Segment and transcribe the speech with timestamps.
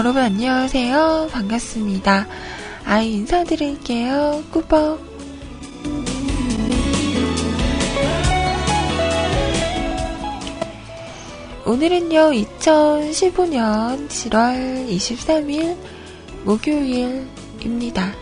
[0.00, 0.04] 짠!
[0.04, 1.28] 여러분 안녕하세요.
[1.30, 2.26] 반갑습니다.
[2.86, 4.42] 아이 인사드릴게요.
[4.50, 4.98] 꾸벅.
[11.66, 15.76] 오늘은요, 2015년 7월 23일
[16.44, 18.12] 목요일입니다.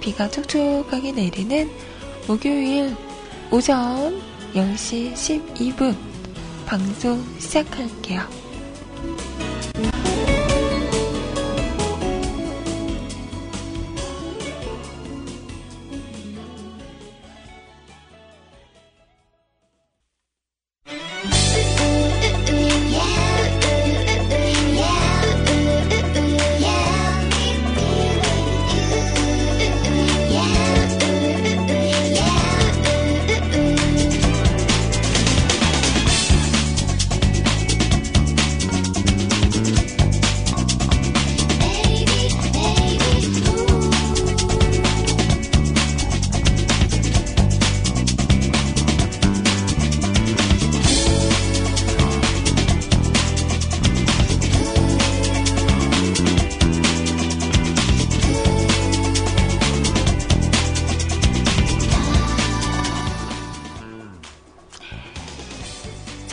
[0.00, 1.70] 비가 촉촉하게 내리는
[2.26, 2.96] 목요일
[3.52, 4.20] 오전
[4.54, 5.94] 10시 12분
[6.66, 8.22] 방송 시작할게요.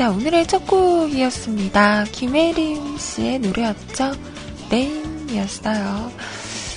[0.06, 2.04] 자, 오늘의 첫 곡이었습니다.
[2.12, 4.12] 김혜림 씨의 노래였죠.
[4.70, 6.12] 레인이었어요.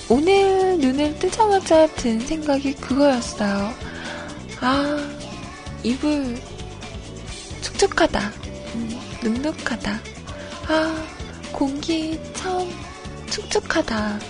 [0.08, 3.74] 오늘 눈을 뜨자마자 든 생각이 그거였어요.
[4.60, 5.10] 아,
[5.82, 6.40] 이불
[7.60, 8.32] 축축하다.
[8.76, 10.00] 음, 눅눅하다.
[10.68, 11.04] 아,
[11.52, 12.66] 공기 참
[13.28, 14.20] 축축하다.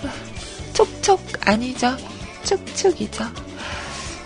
[0.72, 1.96] 촉촉 아니죠.
[2.42, 3.26] 축축이죠.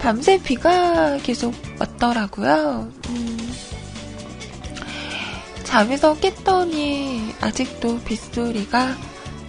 [0.00, 2.90] 밤새 비가 계속 왔더라고요.
[3.10, 3.21] 음,
[5.72, 8.94] 잠에서 깼더니 아직도 빗소리가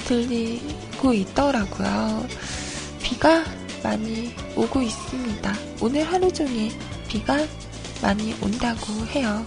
[0.06, 2.26] 들리고 있더라고요.
[3.02, 3.44] 비가
[3.84, 5.54] 많이 오고 있습니다.
[5.82, 6.72] 오늘 하루 종일
[7.10, 7.36] 비가
[8.02, 9.46] 많이 온다고 해요.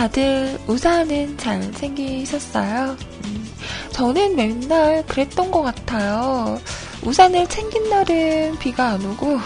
[0.00, 2.96] 다들 우산은 잘 챙기셨어요?
[3.26, 3.52] 음,
[3.92, 6.58] 저는 맨날 그랬던 것 같아요.
[7.04, 9.38] 우산을 챙긴 날은 비가 안 오고,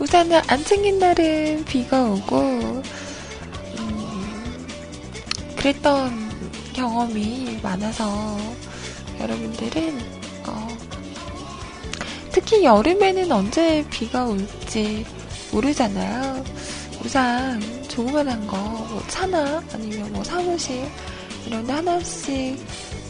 [0.00, 2.82] 우산을 안 챙긴 날은 비가 오고,
[3.78, 4.66] 음,
[5.54, 8.36] 그랬던 경험이 많아서
[9.20, 10.00] 여러분들은,
[10.48, 10.68] 어,
[12.32, 15.06] 특히 여름에는 언제 비가 올지
[15.52, 16.44] 모르잖아요.
[17.04, 20.86] 우산 조그만한 거, 뭐 차나 아니면 뭐 사무실
[21.46, 22.62] 이런 데 하나씩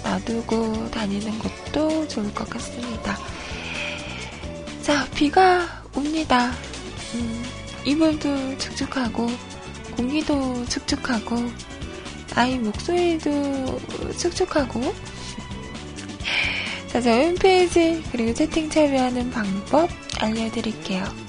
[0.04, 3.18] 놔두고 다니는 것도 좋을 것 같습니다.
[4.82, 6.52] 자, 비가 옵니다.
[7.14, 7.42] 음,
[7.84, 9.28] 이불도 축축하고,
[9.96, 11.36] 공기도 축축하고,
[12.36, 13.80] 아이 목소리도
[14.16, 14.94] 축축하고.
[16.86, 19.90] 자, 저희 홈페이지 그리고 채팅 참여하는 방법
[20.20, 21.25] 알려드릴게요.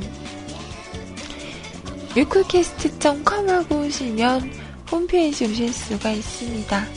[2.15, 4.51] 뮤클캐스트.com 하고 오시면
[4.91, 6.87] 홈페이지 오실 수가 있습니다.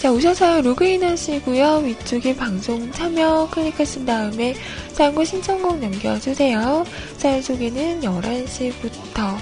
[0.00, 1.82] 자, 오셔서 로그인 하시고요.
[1.84, 4.54] 위쪽에 방송 참여 클릭하신 다음에
[4.92, 6.86] 사고 신청곡 남겨주세요.
[7.18, 9.36] 사연 소개는 11시부터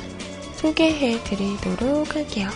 [0.57, 2.49] 소개해 드리도록 할게요.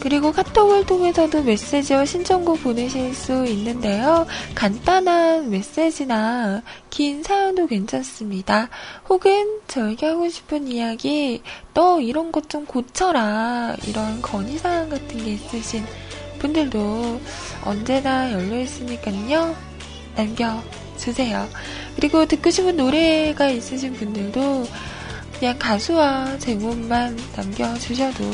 [0.00, 4.26] 카톡을 통해서도 메시지와 신청곡 보내실 수 있는데요.
[4.54, 8.68] 간단한 메시지나 긴 사연도 괜찮습니다.
[9.08, 11.42] 혹은 저에게 하고 싶은 이야기,
[11.74, 13.76] 너 이런 것 좀 고쳐라.
[13.86, 15.84] 이런 건의사항 같은 게 있으신
[16.38, 17.20] 분들도
[17.64, 19.54] 언제나 열려있으니까요.
[20.16, 21.48] 남겨주세요.
[21.96, 24.66] 그리고 듣고 싶은 노래가 있으신 분들도
[25.38, 28.24] 그냥 가수와 제목만 남겨주셔도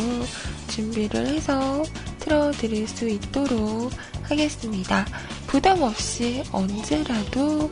[0.74, 1.84] 준비를 해서
[2.18, 3.92] 틀어드릴 수 있도록
[4.24, 5.06] 하겠습니다.
[5.46, 7.70] 부담 없이 언제라도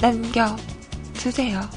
[0.00, 1.68] 남겨주세요.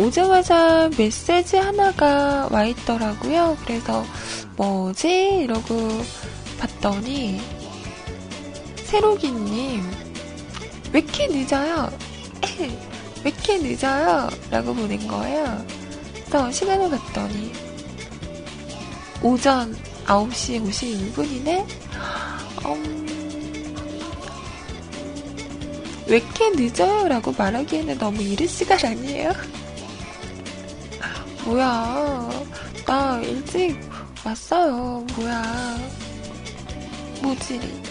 [0.00, 3.56] 오자마자 메시지 하나가 와 있더라고요.
[3.64, 4.04] 그래서
[4.56, 5.42] 뭐지?
[5.44, 6.02] 이러고
[6.58, 7.40] 봤더니
[8.84, 9.82] 새로기님
[10.92, 11.90] 왜 이렇게 늦어요?
[13.24, 14.28] 왜 이렇게 늦어요?
[14.50, 15.64] 라고 보낸 거예요.
[16.14, 17.52] 그래서 시간을 봤더니
[19.22, 19.76] 오전
[20.06, 21.66] 9시 51분이네?
[22.64, 23.74] 음,
[26.06, 27.08] 왜 이렇게 늦어요?
[27.08, 29.32] 라고 말하기에는 너무 이른 시간 아니에요?
[31.44, 32.30] 뭐야.
[32.86, 33.78] 나 일찍
[34.24, 35.04] 왔어요.
[35.16, 35.78] 뭐야.
[37.22, 37.88] 모질이.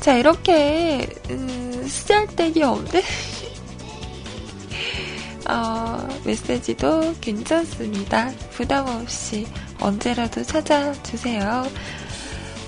[0.00, 3.02] 자, 이렇게, 음, 쓰잘데기 없는
[5.48, 8.30] 어, 메시지도 괜찮습니다.
[8.50, 9.46] 부담 없이
[9.78, 11.64] 언제라도 찾아주세요.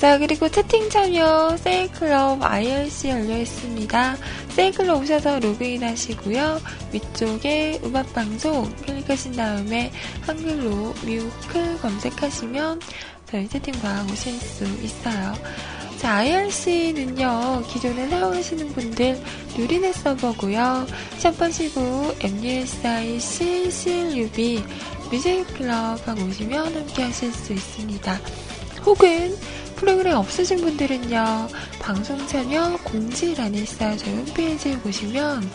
[0.03, 4.17] 자, 그리고 채팅 참여 세일클럽 IRC 열려 있습니다.
[4.49, 6.61] 세일클럽 오셔서 로그인 하시고요.
[6.93, 9.93] 위쪽에 음악방송 클릭하신 다음에
[10.23, 12.81] 한글로 뮤클 검색하시면
[13.31, 15.35] 저희 채팅방 오실 수 있어요.
[15.99, 19.23] 자, IRC는요, 기존에 사용하시는 분들
[19.57, 20.85] 누리넷 서버고요.
[21.19, 24.65] 샵하시고 MUSIC CLUB
[25.13, 28.19] 뮤직클럽 하고 오시면 함께 하실 수 있습니다.
[28.85, 29.37] 혹은
[29.77, 31.49] 프로그램 없으신 분들은요,
[31.81, 33.97] 방송 참여 공지란에 있어요.
[33.97, 35.51] 저희 홈페이지에 보시면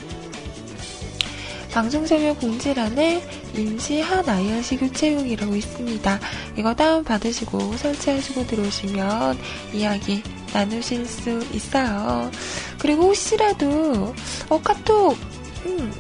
[1.71, 3.23] 방송 참여 공지란에
[3.55, 6.19] 임시 한 IRC 교체용이라고 있습니다.
[6.57, 9.37] 이거 다운받으시고 설치하시고 들어오시면
[9.73, 12.31] 이야기 나누실 수 있어요.
[12.79, 14.15] 그리고 혹시라도
[14.49, 15.17] 어 카톡
[15.65, 15.93] 음,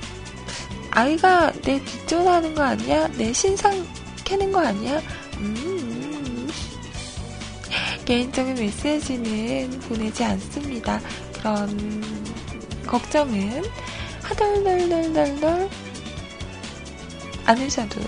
[0.89, 3.07] 아이가 내 뒷전하는 거 아니야?
[3.09, 3.85] 내 신상
[4.23, 4.99] 캐는 거 아니야?
[5.37, 5.76] 음,
[8.07, 11.01] 개인적인 메시지는 보내지 않습니다.
[11.33, 11.67] 그런
[12.87, 13.61] 걱정은
[14.23, 15.69] 하덜덜덜덜덜
[17.43, 17.99] 않으셔도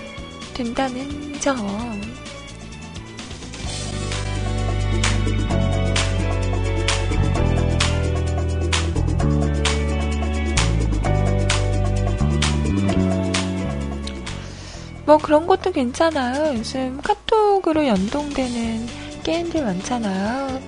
[0.54, 1.58] 된다는 점.
[15.04, 16.56] 뭐 그런 것도 괜찮아요.
[16.56, 20.60] 요즘 카톡으로 연동되는 게임들 많잖아요.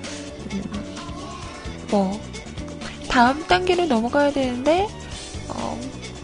[0.53, 0.63] 음,
[1.91, 2.21] 뭐
[3.09, 4.87] 다음 단계로 넘어가야 되는데
[5.49, 5.81] 어,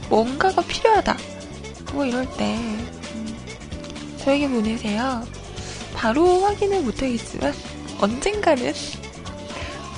[0.08, 1.16] 뭔가가 필요하다.
[1.94, 3.36] 뭐 이럴 때 음,
[4.18, 5.26] 저에게 보내세요.
[5.94, 7.52] 바로 확인을 못하겠지만
[8.00, 8.72] 언젠가는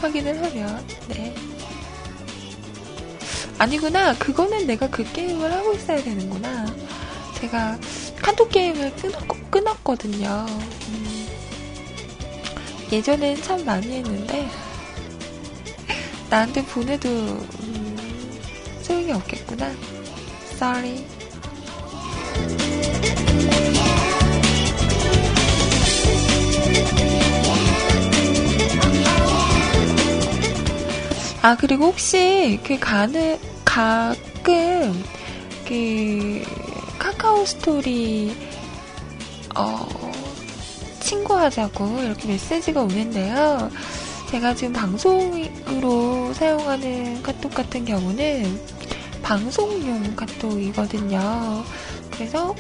[0.00, 1.35] 확인을 하면 네.
[3.59, 4.14] 아니구나.
[4.14, 6.75] 그거는 내가 그 게임을 하고 있어야 되는구나.
[7.35, 7.78] 제가
[8.23, 10.47] 카톡 게임을 끊었, 끊었거든요.
[10.88, 11.19] 음,
[12.92, 14.49] 예전엔 참 많이 했는데,
[16.28, 18.40] 나한테 보내도, 음,
[18.82, 19.70] 소용이 없겠구나.
[20.54, 21.04] Sorry.
[31.42, 35.02] 아, 그리고 혹시 그 가는, 가끔,
[35.66, 36.42] 그,
[36.99, 38.37] 카카오 스토리
[39.56, 39.87] 어,
[41.11, 43.69] 친구하자고 이렇게 메시지가 오는데요.
[44.31, 48.61] 제가 지금 방송으로 사용하는 카톡 같은 경우는
[49.21, 51.64] 방송용 카톡이거든요.
[52.12, 52.55] 그래서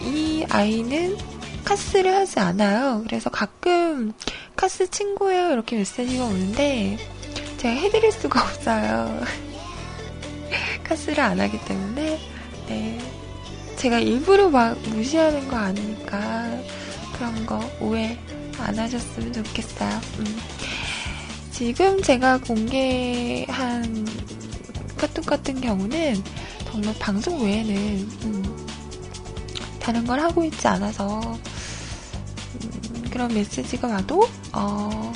[0.00, 1.16] 이 아이는
[1.64, 3.04] 카스를 하지 않아요.
[3.06, 4.12] 그래서 가끔
[4.56, 6.98] 카스 친구예요 이렇게 메시지가 오는데
[7.58, 9.20] 제가 해드릴 수가 없어요.
[10.82, 12.18] 카스를 안 하기 때문에
[12.66, 12.98] 네.
[13.76, 16.60] 제가 일부러 막 무시하는 거 아니니까
[17.12, 18.18] 그런 거 오해
[18.58, 20.00] 안 하셨으면 좋겠어요.
[20.18, 20.38] 음.
[21.50, 24.06] 지금 제가 공개한
[24.96, 26.22] 카툰 같은 경우는
[26.70, 27.74] 정말 방송 외에는
[28.24, 28.66] 음,
[29.78, 31.20] 다른 걸 하고 있지 않아서
[32.54, 35.12] 음, 그런 메시지가 와도 어,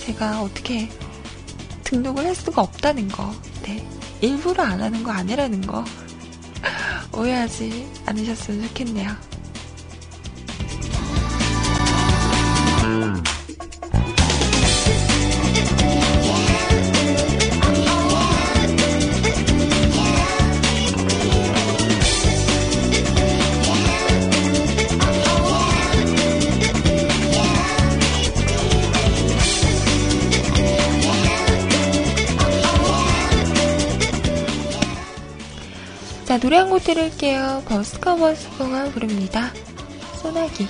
[0.00, 0.88] 제가 어떻게
[1.84, 3.86] 등록을 할 수가 없다는 거, 네.
[4.20, 5.84] 일부러 안 하는 거 아니라는 거
[7.16, 9.27] 오해하지 않으셨으면 좋겠네요.
[36.40, 37.62] 노래 한 곡 들을게요.
[37.66, 39.50] 버스커 버스커가 부릅니다.
[40.22, 40.66] 소나기.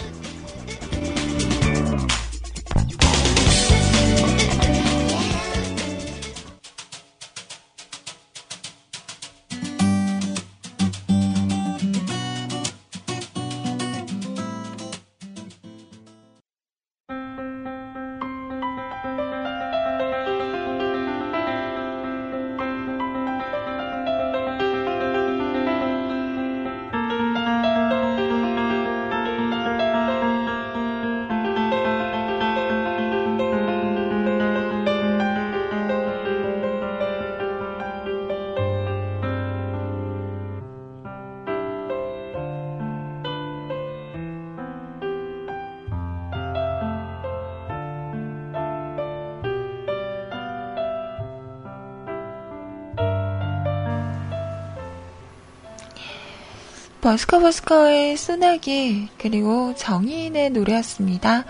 [57.00, 61.44] 버스커버스커의 소나기 그리고 정인의 노래였습니다.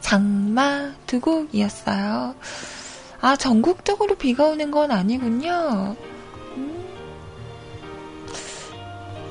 [0.00, 2.34] 장마 두 곡이었어요.
[3.20, 5.96] 아 전국적으로 비가 오는 건 아니군요.
[6.56, 6.88] 음,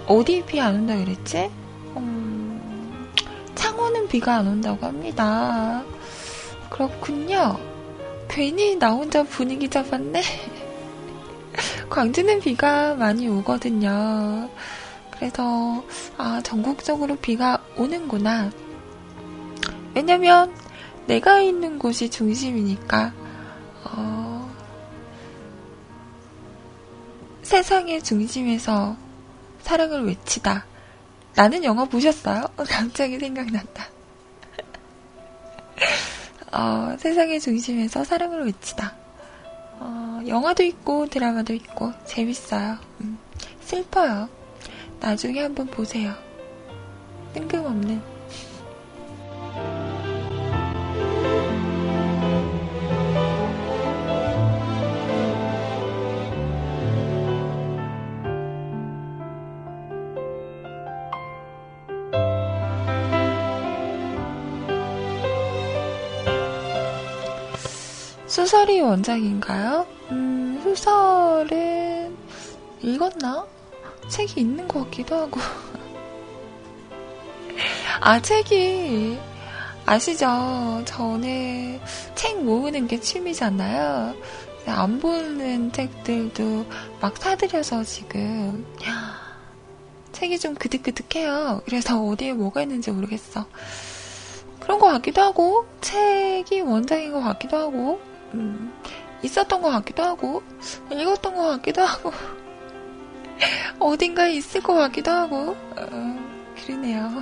[0.08, 1.50] 어디 비 안 온다 그랬지?
[1.98, 3.12] 음,
[3.56, 5.84] 창원은 비가 안 온다고 합니다.
[6.70, 7.60] 그렇군요.
[8.30, 10.22] 괜히 나 혼자 분위기 잡았네.
[11.90, 14.50] 광주는 비가 많이 오거든요.
[15.20, 15.84] 그래서
[16.18, 18.52] 아 전국적으로 비가 오는구나.
[19.96, 20.54] 왜냐면
[21.08, 23.14] 내가 있는 곳이 중심이니까
[23.86, 24.56] 어,
[27.42, 28.96] 세상의 중심에서
[29.62, 30.66] 사랑을 외치다.
[31.36, 32.46] 나는 영화 보셨어요?
[32.70, 33.88] 갑자기 생각난다.
[36.52, 38.96] 어, 세상의 중심에서 사랑을 외치다.
[39.80, 42.78] 어, 영화도 있고 드라마도 있고 재밌어요.
[43.02, 43.18] 음,
[43.62, 44.37] 슬퍼요.
[45.00, 46.14] 나중에 한번 보세요.
[47.34, 48.18] 뜬금없는.
[68.28, 69.88] 소설이 원작인가요?
[70.12, 72.16] 음, 소설은
[72.82, 73.57] 읽었나?
[74.08, 75.40] 책이 있는 것 같기도 하고.
[78.00, 79.18] 아, 책이,
[79.86, 80.82] 아시죠?
[80.86, 81.80] 저는
[82.16, 84.16] 책 모으는 게 취미잖아요.
[84.68, 86.66] 안 보는 책들도
[87.00, 88.66] 막 사들여서 지금,
[90.12, 91.62] 책이 좀 그득그득해요.
[91.66, 93.46] 그래서 어디에 뭐가 있는지 모르겠어.
[94.60, 98.02] 그런 것 같기도 하고, 책이 원작인 것 같기도 하고,
[98.34, 98.74] 음,
[99.24, 100.44] 있었던 것 같기도 하고,
[100.92, 102.12] 읽었던 것 같기도 하고.
[103.80, 106.20] 어딘가에 있을 것 같기도 하고, 어,
[106.56, 107.22] 그러네요.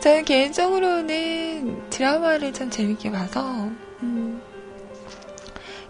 [0.00, 3.70] 저는 개인적으로는 드라마를 참 재밌게 봐서,
[4.02, 4.42] 음,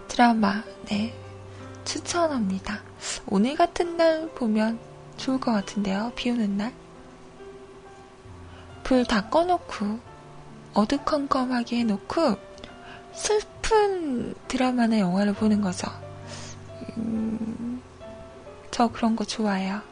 [0.08, 1.12] 드라마, 네,
[1.84, 2.82] 추천합니다.
[3.26, 4.78] 오늘 같은 날 보면
[5.16, 6.12] 좋을 것 같은데요.
[6.14, 6.72] 비 오는 날.
[8.82, 9.98] 불 다 꺼놓고,
[10.74, 12.36] 어두컴컴하게 해놓고,
[13.14, 15.88] 슬픈 드라마나 영화를 보는 거죠.
[16.98, 17.53] 음,
[18.74, 19.82] 저 그런 거 좋아해요.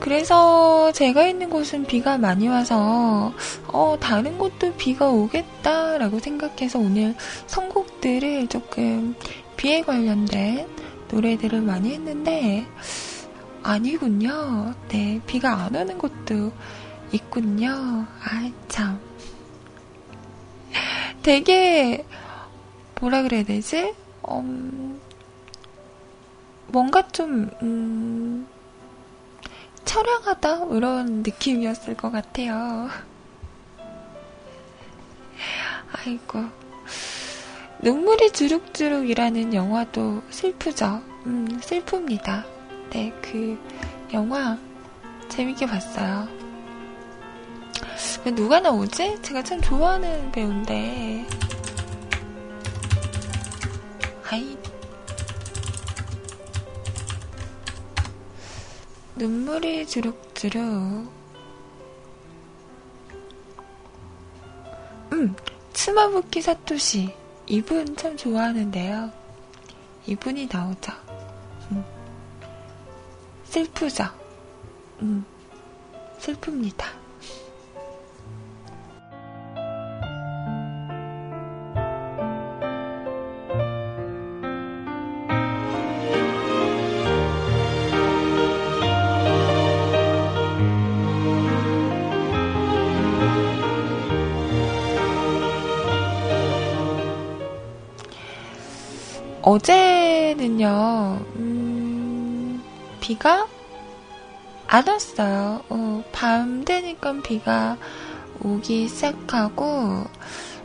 [0.00, 3.32] 그래서 제가 있는 곳은 비가 많이 와서
[3.76, 7.14] 어, 다른 곳도 비가 오겠다라고 생각해서 오늘
[7.46, 9.14] 선곡들을 조금
[9.58, 10.66] 비에 관련된
[11.10, 12.66] 노래들을 많이 했는데
[13.62, 14.72] 아니군요.
[14.88, 16.52] 네, 비가 안 오는 곳도
[17.12, 17.68] 있군요.
[17.68, 18.98] 아, 참.
[21.22, 22.06] 되게,
[22.98, 23.92] 뭐라 그래야 되지?
[24.30, 24.98] 음,
[26.68, 28.48] 뭔가 좀, 음,
[29.84, 30.64] 처량하다?
[30.76, 32.88] 이런 느낌이었을 것 같아요.
[35.92, 36.44] 아이고.
[37.82, 41.02] 눈물이 주룩주룩이라는 영화도 슬프죠.
[41.26, 42.44] 음, 슬픕니다.
[42.90, 43.58] 네, 그
[44.12, 44.58] 영화
[45.28, 46.28] 재밌게 봤어요.
[48.34, 49.18] 누가 나오지?
[49.22, 51.26] 제가 참 좋아하는 배우인데.
[54.28, 54.58] 아이.
[59.14, 61.15] 눈물이 주룩주룩.
[65.16, 65.34] 음,
[65.72, 67.14] 스마부키 사토시.
[67.46, 69.10] 이분 참 좋아하는데요.
[70.06, 70.92] 이분이 나오죠.
[71.70, 71.82] 음.
[73.44, 74.04] 슬프죠?
[75.00, 75.24] 음.
[76.20, 76.84] 슬픕니다.
[99.46, 102.60] 어제는요, 음,
[103.00, 103.46] 비가
[104.66, 105.62] 안 왔어요.
[105.68, 107.76] 어, 밤 되니까 비가
[108.40, 110.02] 오기 시작하고,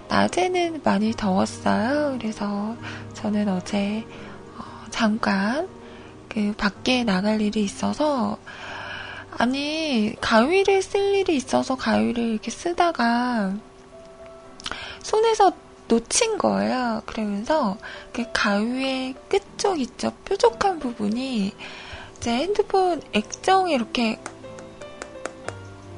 [0.07, 2.17] 낮에는 많이 더웠어요.
[2.17, 2.75] 그래서
[3.13, 4.03] 저는 어제,
[4.57, 5.69] 어, 잠깐,
[6.27, 8.39] 그, 밖에 나갈 일이 있어서,
[9.37, 13.53] 아니, 가위를 쓸 일이 있어서 가위를 이렇게 쓰다가,
[15.03, 15.51] 손에서
[15.91, 17.01] 놓친 거예요.
[17.05, 17.77] 그러면서
[18.13, 20.13] 그 가위의 끝쪽 있죠.
[20.23, 21.53] 뾰족한 부분이
[22.21, 24.17] 제 핸드폰 액정에 이렇게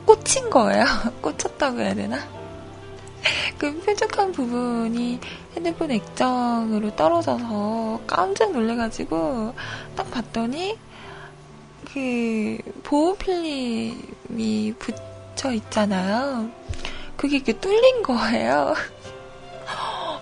[0.08, 0.86] 꽂힌 거예요.
[1.22, 2.18] 꽂혔다고 해야 되나?
[3.60, 5.20] 그 뾰족한 부분이
[5.56, 9.54] 핸드폰 액정으로 떨어져서 깜짝 놀래가지고
[9.96, 10.76] 딱 봤더니
[11.94, 16.50] 그 보호 필름이 붙여 있잖아요.
[17.16, 18.74] 그게 이렇게 뚫린 거예요.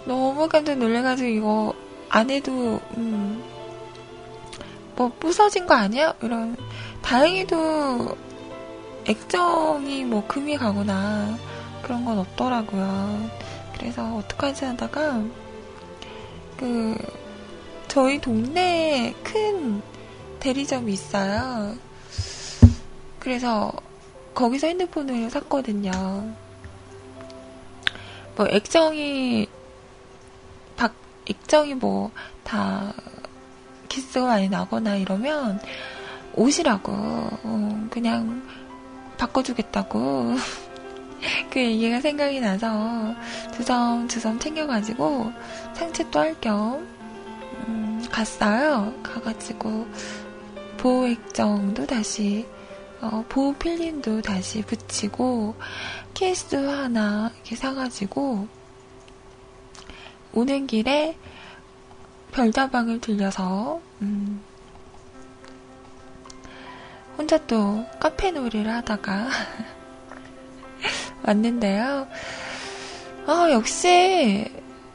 [0.06, 1.74] 너무 깜짝 놀래가지고 이거
[2.10, 3.44] 안 해도 음,
[4.96, 6.14] 뭐 부서진 거 아니야?
[6.22, 6.56] 이런
[7.02, 8.18] 다행히도
[9.06, 11.38] 액정이 뭐 금이 가거나
[11.82, 13.30] 그런 건 없더라고요.
[13.78, 15.24] 그래서 어떡하지 하다가
[16.58, 16.96] 그
[17.88, 19.82] 저희 동네에 큰
[20.40, 21.76] 대리점이 있어요.
[23.20, 23.72] 그래서
[24.34, 26.34] 거기서 핸드폰을 샀거든요.
[28.36, 29.48] 뭐 액정이
[31.28, 32.12] 액정이 뭐
[32.52, 32.94] 다
[33.88, 35.60] 키스가 많이 나거나 이러면
[36.36, 38.46] 오시라고 어, 그냥
[39.18, 40.36] 바꿔주겠다고
[41.50, 43.16] 그 얘기가 생각이 나서
[43.56, 45.32] 주섬주섬 챙겨가지고
[45.74, 46.88] 상체도 할겸
[47.68, 48.94] 음, 갔어요.
[49.04, 49.88] 가가지고
[50.78, 52.46] 보호 액정도 다시
[53.00, 55.56] 어, 보호 필름도 다시 붙이고
[56.14, 58.48] 케이스 하나 이렇게 사가지고
[60.34, 61.18] 오는 길에
[62.32, 64.42] 별다방을 들려서 음,
[67.18, 69.28] 혼자 또 카페 놀이를 하다가
[71.24, 72.08] 왔는데요.
[73.28, 74.46] 아, 역시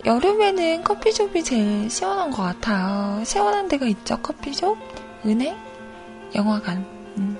[0.04, 3.22] 여름에는 커피숍이 제일 시원한 것 같아요.
[3.24, 4.20] 시원한 데가 있죠.
[4.22, 4.76] 커피숍,
[5.24, 5.56] 은행,
[6.34, 6.78] 영화관,
[7.18, 7.36] 음,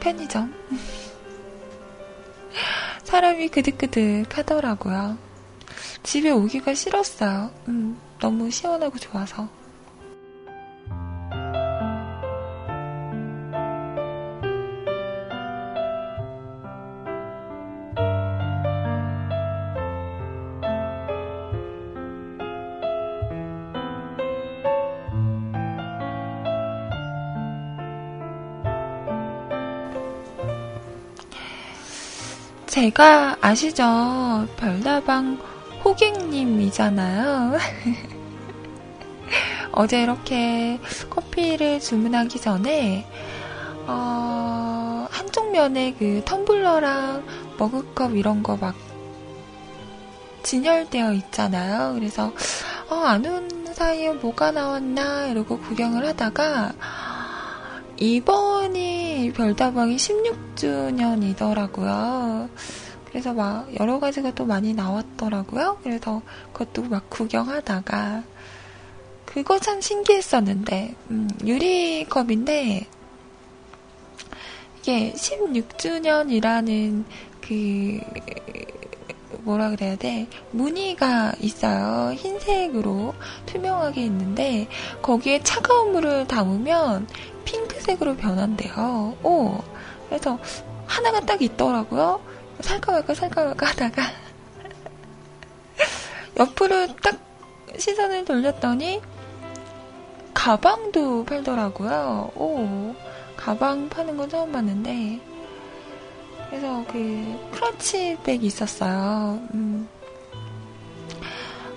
[0.00, 0.52] 편의점.
[3.06, 5.16] 사람이 그득그득 하더라고요.
[6.02, 7.50] 집에 오기가 싫었어요.
[7.68, 9.48] 음, 너무 시원하고 좋아서.
[32.86, 34.46] 제가 아시죠?
[34.56, 35.40] 별다방
[35.84, 37.58] 호객님이잖아요.
[39.72, 40.78] 어제 이렇게
[41.10, 43.04] 커피를 주문하기 전에
[43.88, 47.24] 어, 한쪽 면에 그 텀블러랑
[47.58, 48.76] 머그컵 이런 거 막
[50.44, 51.92] 진열되어 있잖아요.
[51.94, 52.32] 그래서
[52.88, 56.72] 어, 안 온 사이에 뭐가 나왔나 이러고 구경을 하다가
[57.98, 62.50] 이번이 별다방이 16주년이더라고요.
[63.08, 65.78] 그래서 막 여러 가지가 또 많이 나왔더라고요.
[65.82, 66.20] 그래서
[66.52, 68.22] 그것도 막 구경하다가
[69.24, 72.86] 그거 참 신기했었는데 음, 유리컵인데
[74.78, 77.04] 이게 16주년이라는
[77.40, 77.98] 그
[79.42, 80.28] 뭐라 그래야 돼?
[80.50, 82.12] 무늬가 있어요.
[82.14, 83.14] 흰색으로
[83.46, 84.68] 투명하게 있는데
[85.02, 87.06] 거기에 차가운 물을 담으면
[87.46, 89.16] 핑크색으로 변한대요.
[89.22, 89.58] 오,
[90.08, 90.38] 그래서
[90.86, 92.20] 하나가 딱 있더라고요.
[92.60, 94.02] 살까 말까 살까 말까 하다가
[96.38, 97.18] 옆으로 딱
[97.78, 99.00] 시선을 돌렸더니
[100.34, 102.32] 가방도 팔더라고요.
[102.34, 102.94] 오,
[103.36, 105.20] 가방 파는 건 처음 봤는데
[106.48, 109.40] 그래서 그 크러치백이 있었어요.
[109.54, 109.88] 음.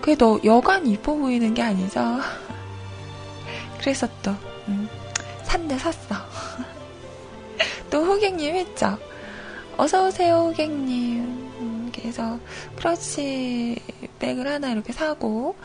[0.02, 2.20] 그래도 여간 이뻐 보이는 게 아니죠.
[3.80, 4.34] 그래서 또
[5.50, 5.70] 음.
[5.70, 6.16] 산대 샀어.
[7.90, 8.98] 또 호객님 했죠.
[9.78, 11.24] 어서오세요, 호객님.
[11.60, 12.40] 음, 그래서
[12.76, 15.56] 크러치백을 하나 이렇게 사고,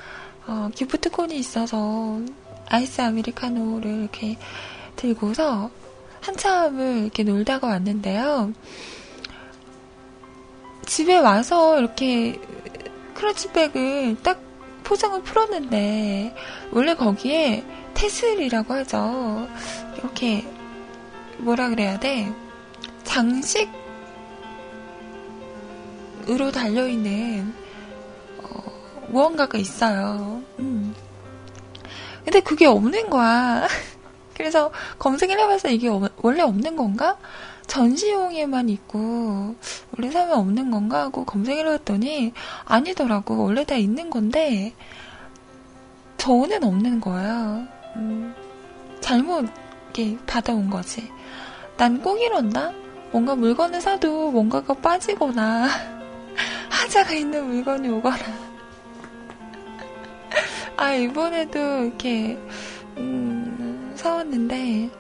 [0.47, 2.21] 어, 기프트콘이 있어서
[2.67, 4.39] 아이스 아메리카노를 이렇게
[4.97, 5.71] 들고서
[6.21, 8.53] 한참을 이렇게 놀다가 왔는데요.
[10.87, 12.41] 집에 와서 이렇게
[13.15, 14.41] 크러치백을 딱
[14.85, 16.35] 포장을 풀었는데
[16.71, 19.49] 원래 거기에 테슬이라고 하죠.
[19.97, 20.47] 이렇게
[21.39, 22.33] 뭐라 그래야 돼?
[23.03, 23.73] 장식으로
[26.53, 27.53] 달려있는
[28.43, 30.43] 어, 무언가가 있어요.
[30.59, 30.95] 음.
[32.25, 33.67] 근데 그게 없는 거야.
[34.35, 37.17] 그래서 검색을 해봐서 이게 원래 없는 건가?
[37.67, 39.55] 전시용에만 있고
[39.97, 42.33] 원래 사면 없는 건가 하고 검색을 해봤더니
[42.65, 43.43] 아니더라고.
[43.45, 44.75] 원래 다 있는 건데
[46.19, 48.35] 저는 없는 거야 음,
[49.01, 49.47] 잘못
[49.95, 51.11] 이렇게 받아온 거지.
[51.77, 52.73] 난 꼭 이런다?
[53.13, 55.69] 뭔가 물건을 사도 뭔가가 빠지거나
[56.71, 58.17] 하자가 있는 물건이 오거나.
[60.77, 62.39] 아 이번에도 이렇게
[62.97, 64.91] 음, 사왔는데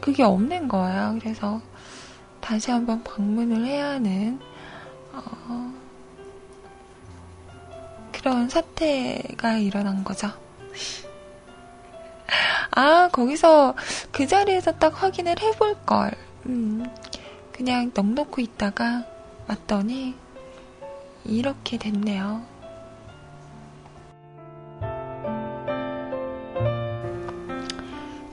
[0.00, 1.16] 그게 없는 거예요.
[1.20, 1.60] 그래서
[2.40, 4.40] 다시 한번 방문을 해야 하는
[5.12, 5.72] 어,
[8.12, 10.30] 그런 사태가 일어난 거죠.
[12.72, 13.74] 아, 거기서
[14.12, 16.12] 그 자리에서 딱 확인을 해볼 걸.
[16.46, 16.86] 음,
[17.52, 19.04] 그냥 넉넉히 있다가
[19.48, 20.14] 왔더니
[21.24, 22.42] 이렇게 됐네요.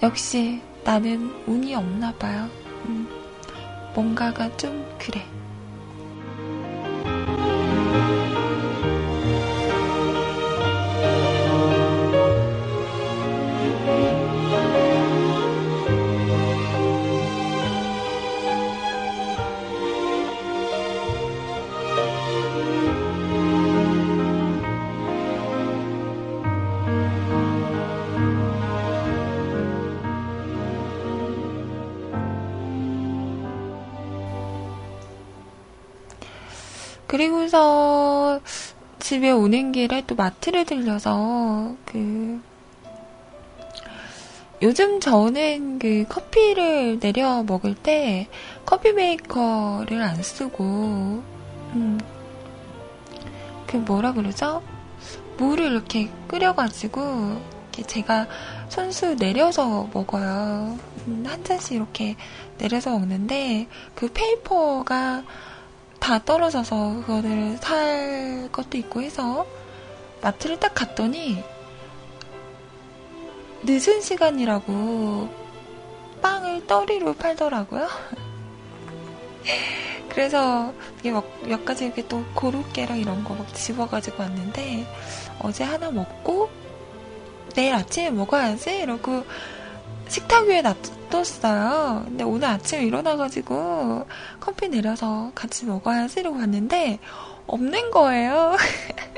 [0.04, 2.50] 역시 나는 운이 없나 봐요.
[2.86, 3.10] 음,
[3.94, 5.22] 뭔가가 좀 그래.
[37.08, 38.40] 그리고서
[39.00, 42.42] 집에 오는 길에 또 마트를 들려서 그
[44.62, 48.28] 요즘 저는 그 커피를 내려 먹을 때
[48.66, 52.00] 커피 메이커를 안 쓰고 음,
[53.68, 54.64] 그 뭐라 그러죠?
[55.38, 57.02] 물을 이렇게 끓여가지고
[57.78, 58.28] 이렇게 제가
[58.70, 60.78] 손수 내려서 먹어요.
[61.08, 62.16] 음, 한 잔씩 이렇게
[62.58, 65.24] 내려서 먹는데 그 paper가
[66.00, 69.46] 다 떨어져서 그거를 살 것도 있고 해서
[70.22, 71.44] 마트를 딱 갔더니
[73.64, 75.30] 늦은 시간이라고
[76.22, 77.88] 빵을 떨이로 팔더라고요.
[80.10, 84.86] 그래서 이게 막 몇 가지 이렇게 또 고로케랑 이런 거 막 집어가지고 왔는데
[85.40, 86.50] 어제 하나 먹고
[87.56, 89.24] 내일 아침에 먹어야지 이러고
[90.08, 92.04] 식탁 위에 놔뒀어요.
[92.06, 94.08] 근데 오늘 아침에 일어나가지고
[94.40, 97.00] 커피 내려서 같이 먹어야지 이러고 갔는데
[97.48, 98.56] 없는 거예요.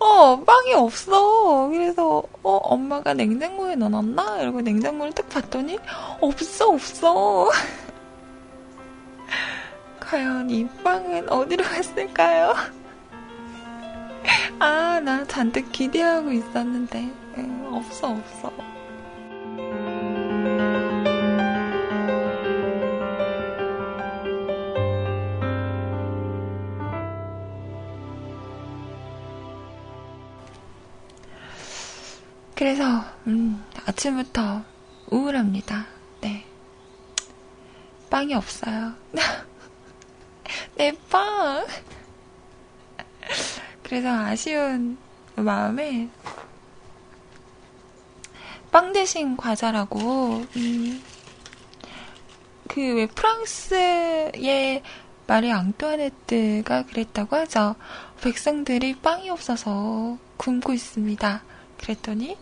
[0.00, 1.68] 어, 빵이 없어.
[1.68, 4.42] 그래서, 어, 엄마가 냉장고에 넣어놨나?
[4.42, 5.78] 이러고 냉장고를 딱 봤더니,
[6.20, 7.50] 없어, 없어.
[9.98, 12.54] 과연 이 빵은 어디로 갔을까요?
[14.60, 18.77] 아, 나 잔뜩 기대하고 있었는데, 에, 없어, 없어.
[32.58, 34.64] 그래서 음, 아침부터
[35.10, 35.86] 우울합니다.
[36.20, 36.44] 네.
[38.10, 38.94] 빵이 없어요.
[40.74, 41.64] 내 빵!
[43.84, 44.98] 그래서 아쉬운
[45.36, 46.08] 마음에
[48.72, 51.02] 빵 대신 과자라고, 음,
[52.66, 54.82] 그왜 프랑스의
[55.28, 57.76] 마리 앙뚜아네트가 그랬다고 하죠.
[58.20, 61.44] 백성들이 빵이 없어서 굶고 있습니다.
[61.78, 62.36] 그랬더니,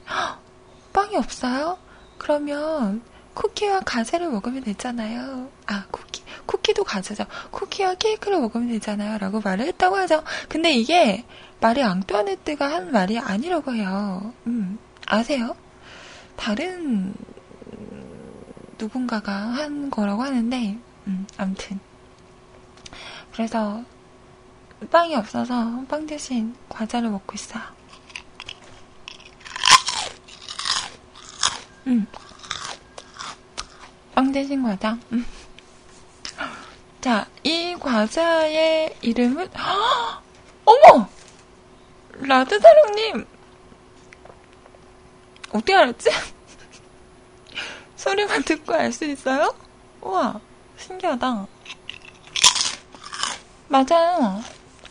[0.93, 1.79] 빵이 없어요?
[2.19, 3.03] 그러면
[3.35, 5.51] 쿠키와 과자를 먹으면 되잖아요.
[5.67, 7.25] 아, 쿠키, 쿠키도 과자죠.
[7.51, 9.19] 쿠키와 케이크를 먹으면 되잖아요.
[9.19, 10.25] 라고 말을 했다고 하죠.
[10.49, 11.25] 근데 이게
[11.61, 14.33] 말이 앙뚜아네트가 한 말이 아니라고 해요.
[14.47, 15.55] 음, 아세요?
[16.37, 17.15] 다른
[18.79, 21.79] 누군가가 한 거라고 하는데, 음, 암튼.
[23.33, 23.83] 그래서
[24.91, 27.76] 빵이 없어서 빵 대신 과자를 먹고 있어요.
[31.87, 32.07] 음.
[34.15, 34.99] 빵 대신 과자.
[35.13, 35.25] 음.
[37.01, 40.23] 자, 이 과자의 이름은, 허!
[40.65, 41.09] 어머!
[42.13, 43.27] 라드사령님!
[45.51, 46.11] 어떻게 알았지?
[47.97, 49.55] 소리만 듣고 알 수 있어요?
[50.01, 50.41] 우와,
[50.79, 51.47] 신기하다.
[53.69, 54.43] 맞아요.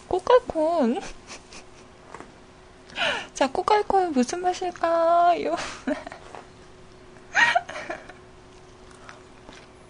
[0.07, 1.01] 꼬깔콘.
[3.33, 5.55] 자, 꼬깔콘 무슨 맛일까요?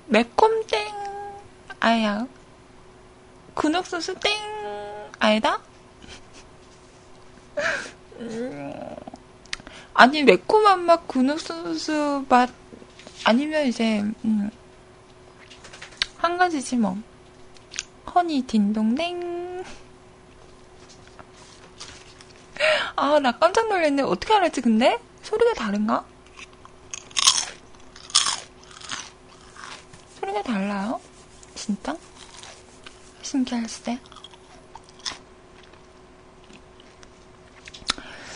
[0.08, 0.88] 매콤땡.
[1.80, 2.28] 아야.
[3.56, 4.34] 근육소스 땡.
[5.20, 5.60] 아니다?
[8.20, 8.96] 음.
[9.94, 12.50] 아니, 매콤한 맛, 근육소스 맛,
[13.24, 14.50] 아니면 이제, 음,
[16.18, 16.98] 한 가지지 뭐.
[18.14, 19.64] 허니 딩동댕.
[22.96, 24.04] 아, 나 깜짝 놀랐네.
[24.04, 24.98] 어떻게 알았지, 근데?
[25.22, 26.06] 소리가 다른가?
[30.26, 31.00] 소리가 달라요?
[31.54, 31.96] 진짜?
[33.22, 34.00] 신기할세.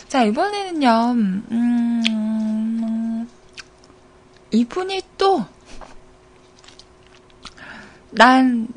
[0.08, 1.12] 자, 이번에는요,
[1.52, 3.28] 음,
[4.52, 5.46] 이분이 또,
[8.12, 8.68] 난,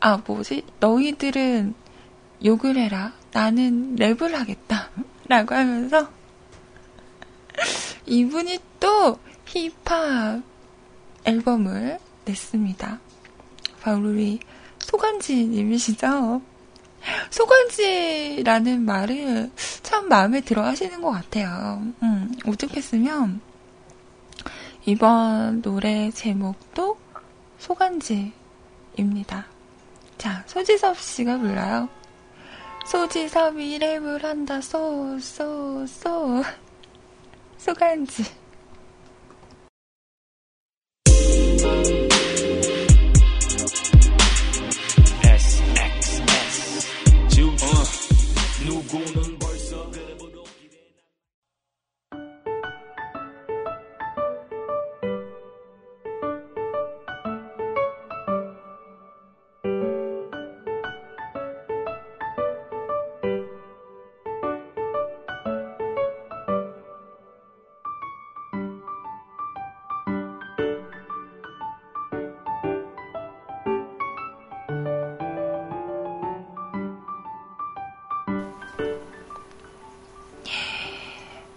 [0.00, 0.64] 아, 뭐지?
[0.80, 1.74] 너희들은
[2.44, 3.12] 욕을 해라.
[3.32, 4.90] 나는 랩을 하겠다.
[5.28, 6.10] 라고 하면서,
[8.06, 10.42] 이분이 또 힙합
[11.24, 13.00] 앨범을 냈습니다.
[13.80, 14.40] 바로 우리
[14.78, 16.42] 소간지님이시죠?
[17.30, 19.50] 소간지라는 말을
[19.82, 21.82] 참 마음에 들어 하시는 것 같아요.
[22.02, 23.40] 음, 오죽했으면
[24.84, 26.98] 이번 노래 제목도
[27.58, 29.46] 소간지입니다.
[30.18, 31.88] 자, 소지섭 씨가 불러요.
[32.86, 36.42] 소지섭이 랩을 한다, 소, 소, 소.
[37.58, 38.22] 소간지.
[49.04, 49.35] 누구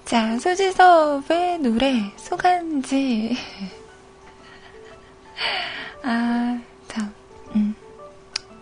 [0.09, 3.37] 자, 소지섭의 노래, 소간지.
[6.01, 7.13] 아, 참,
[7.55, 7.75] 음.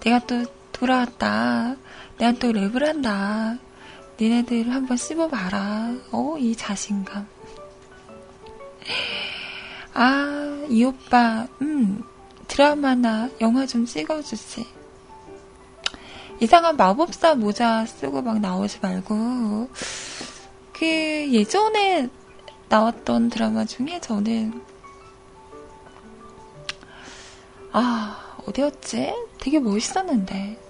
[0.01, 1.77] 내가 또 돌아왔다.
[2.17, 3.57] 내가 또 랩을 한다.
[4.19, 5.95] 니네들 한번 씹어봐라.
[6.11, 7.25] 어, 이 자신감.
[9.95, 12.03] 아, 이 오빠, 음,
[12.49, 14.67] 드라마나 영화 좀 찍어주지.
[16.41, 19.69] 이상한 마법사 모자 쓰고 막 나오지 말고,
[20.77, 22.07] 그 예전에
[22.69, 24.61] 나왔던 드라마 중에 저는
[27.71, 29.13] 아 어디였지?
[29.39, 30.66] 되게 멋있었는데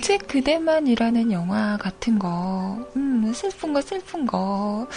[0.00, 4.88] 오직 그대만이라는 영화 같은 거, 음, 슬픈 거, 슬픈 거.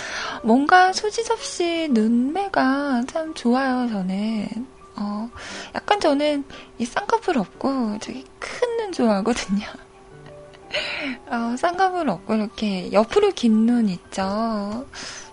[0.44, 4.48] 뭔가 소지섭 씨 눈매가 참 좋아요, 저는.
[4.96, 5.30] 어,
[5.76, 6.46] 약간 저는
[6.78, 9.66] 이 쌍꺼풀 없고, 저기 큰 눈 좋아하거든요.
[11.28, 14.86] 어, 쌍꺼풀 없고, 이렇게 옆으로 긴 눈 있죠.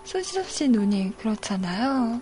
[0.03, 2.19] 소지섭 씨 눈이 그렇잖아요.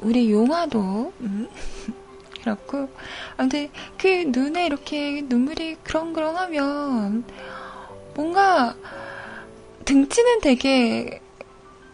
[0.00, 1.50] 우리 용화도, 음,
[2.42, 2.88] 그렇고.
[3.36, 7.24] 아무튼 그 눈에 이렇게 눈물이 그렁그렁하면
[8.14, 8.74] 뭔가
[9.84, 11.20] 등치는 되게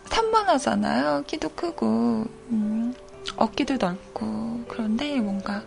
[0.07, 1.25] 산만하잖아요.
[1.27, 2.95] 키도 크고, 음,
[3.37, 5.63] 어깨도 넓고, 그런데 뭔가,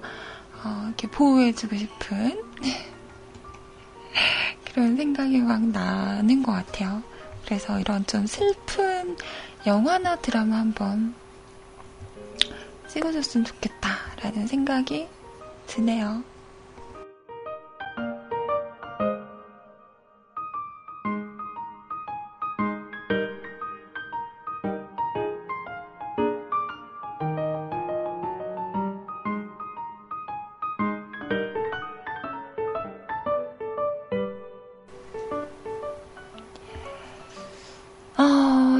[0.64, 2.42] 어, 이렇게 보호해주고 싶은
[4.74, 7.02] 그런 생각이 막 나는 것 같아요.
[7.46, 9.18] 그래서 이런 좀 슬픈
[9.66, 11.16] 영화나 드라마 한번
[12.90, 13.79] 찍어줬으면 좋겠다
[14.22, 15.08] 라는 생각이
[15.68, 16.24] 드네요.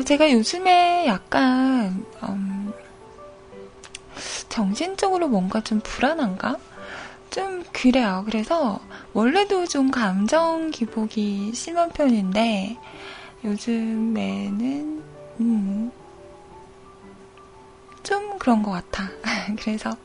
[0.10, 1.59] 제가 요즘에 약간
[4.70, 6.58] 정신적으로 뭔가 좀 불안한가?
[7.32, 8.24] 좀 그래요.
[8.26, 8.80] 그래서
[9.14, 12.78] 원래도 좀 감정 기복이 심한 편인데
[13.44, 15.04] 요즘에는
[15.40, 15.92] 음,
[18.04, 19.10] 좀 그런 것 같아.
[19.60, 19.96] 그래서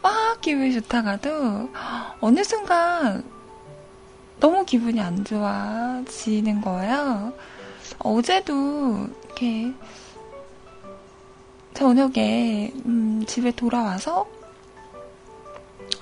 [0.00, 1.70] 막 기분이 좋다가도
[2.20, 3.24] 어느 순간
[4.38, 7.32] 너무 기분이 안 좋아지는 거예요.
[7.98, 9.72] 어제도 이렇게
[11.74, 14.26] 저녁에 음, 집에 돌아와서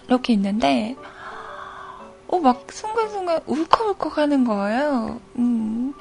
[0.06, 0.96] 이렇게 있는데
[2.28, 5.20] 어, 막 순간순간 울컥울컥 하는 거예요.
[5.36, 5.92] 음,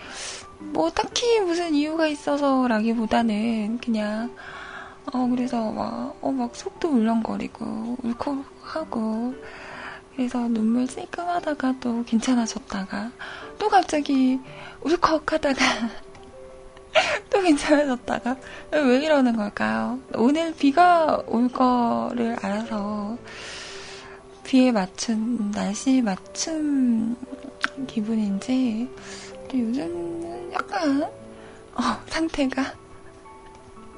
[0.60, 4.34] 뭐 딱히 무슨 이유가 있어서라기보다는 그냥
[5.14, 9.34] 어, 그래서 막, 어, 막 속도 울렁거리고 울컥하고
[10.16, 13.12] 그래서 눈물 찔끔하다가 또 괜찮아졌다가
[13.58, 14.40] 또 갑자기
[14.82, 15.56] 울컥하다가
[17.30, 18.38] 또 괜찮아졌다가
[18.72, 20.00] 왜 이러는 걸까요?
[20.14, 23.18] 오늘 비가 올 거를 알아서
[24.44, 27.16] 비에 맞춘 날씨 맞춤
[27.88, 28.90] 기분인지
[29.54, 32.74] 요즘은 약간 어, 상태가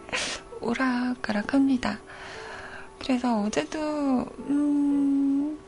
[0.62, 1.99] 오락가락합니다.
[2.99, 3.79] 그래서 어제도
[4.47, 5.60] 음,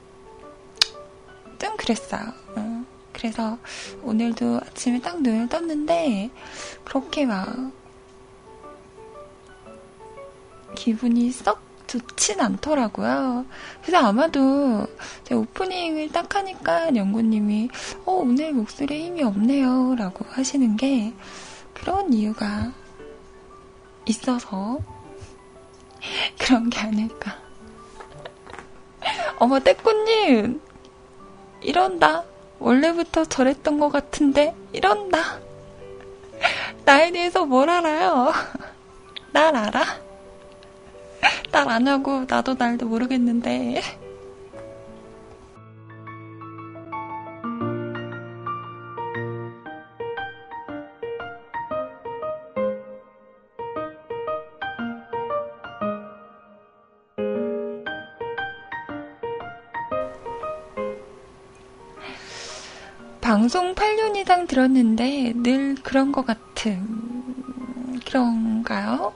[1.59, 2.44] 좀 그랬어요.
[3.25, 3.31] 어.
[3.31, 3.57] 그래서
[4.03, 6.29] 오늘도 아침에 딱 눈을 떴는데
[6.83, 7.71] 그렇게 막
[10.76, 13.45] 기분이 썩 좋진 않더라고요.
[13.82, 14.88] 그래서 아마도
[15.32, 17.69] 오프닝을 딱 하니까 연구님이
[18.05, 21.13] 어, 오늘 목소리에 힘이 없네요 라고 하시는 게
[21.73, 22.71] 그런 이유가
[24.05, 24.80] 있어서
[26.39, 27.38] 그런 게 아닐까.
[29.38, 30.61] 어머, 떼꾸님!
[31.61, 32.23] 이런다.
[32.60, 35.39] 원래부터 저랬던 것 같은데 이런다.
[36.86, 38.32] 나에 대해서 뭘 알아요?
[39.32, 39.84] 날 알아?
[41.51, 43.82] 날안 하고 나도 날도 모르겠는데.
[63.36, 67.36] 방송 8년 이상 들었는데 늘 그런 것 같은
[68.05, 69.11] 그런가요?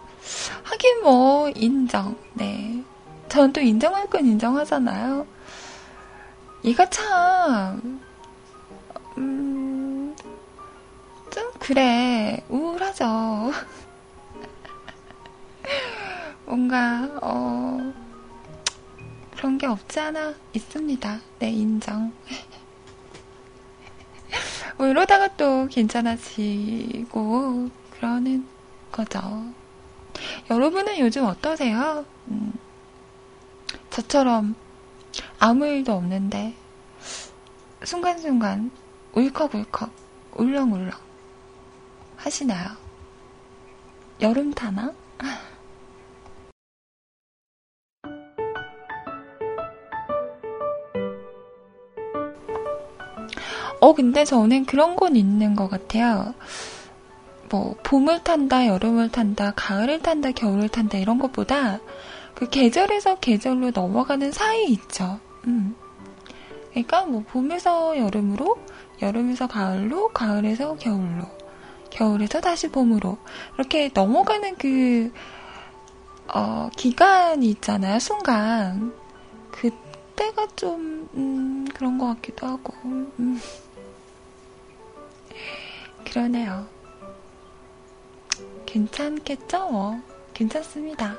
[0.64, 2.18] 하긴 뭐 인정.
[2.34, 2.84] 네.
[3.30, 5.26] 저는 또 인정할 건 인정하잖아요.
[6.64, 8.02] 이가 참
[9.18, 10.14] 음,
[11.32, 13.54] 좀 그래 우울하죠.
[16.46, 17.94] 뭔가 어
[19.38, 21.22] 그런 게 없지 않아 있습니다.
[21.40, 22.12] 네 인정.
[24.80, 28.48] 뭐 이러다가 또 괜찮아지고 그러는
[28.94, 29.20] 거죠.
[30.50, 32.06] 여러분은 요즘 어떠세요?
[32.30, 32.54] 음,
[33.90, 34.56] 저처럼
[35.38, 36.56] 아무 일도 없는데
[37.84, 38.72] 순간순간
[39.12, 39.92] 울컥울컥
[40.36, 40.92] 울렁울렁
[42.16, 42.70] 하시나요?
[44.22, 44.94] 여름 타나?
[53.80, 56.34] 어, 근데 저는 그런 건 있는 것 같아요.
[57.50, 61.80] 뭐, 봄을 탄다, 여름을 탄다, 가을을 탄다, 겨울을 탄다, 이런 것보다
[62.36, 65.20] 그 계절에서 계절로 넘어가는 사이 있죠.
[65.48, 65.76] 음.
[66.72, 68.58] 그러니까 뭐, 봄에서 여름으로,
[69.02, 71.26] 여름에서 가을로, 가을에서 겨울로,
[71.90, 73.18] 겨울에서 다시 봄으로,
[73.56, 75.12] 이렇게 넘어가는 그,
[76.32, 78.94] 어, 기간이 있잖아요, 순간.
[79.52, 83.40] 그때가 좀, 음, 그런 것 같기도 하고, 음.
[86.06, 86.68] 그러네요.
[88.66, 89.70] 괜찮겠죠?
[89.70, 90.02] 뭐.
[90.34, 91.18] 괜찮습니다.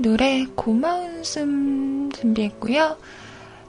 [0.00, 2.96] 의 노래 고마운 숨 준비했고요.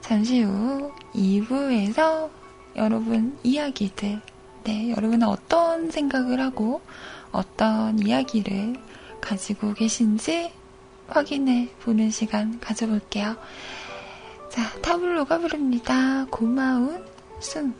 [0.00, 2.30] 잠시 후 2부에서
[2.74, 4.18] 여러분 이야기들,
[4.64, 6.80] 네, 여러분은 어떤 생각을 하고
[7.32, 8.76] 어떤 이야기를
[9.20, 10.50] 가지고 계신지
[11.06, 13.36] 확인해 보는 시간 가져볼게요.
[14.48, 16.24] 자, 타블로가 부릅니다.
[16.30, 17.04] 고마운
[17.40, 17.74] 숨.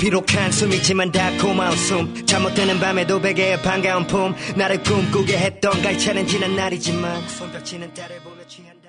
[0.00, 2.26] 비록 한숨이지만 다 고마운 숨.
[2.26, 4.34] 잘못되는 밤에도 베개에 반가운 품.
[4.56, 8.79] 나를 꿈꾸게 했던 갈차는 지난 날이지만 손뼉치는 딸을 보며 취한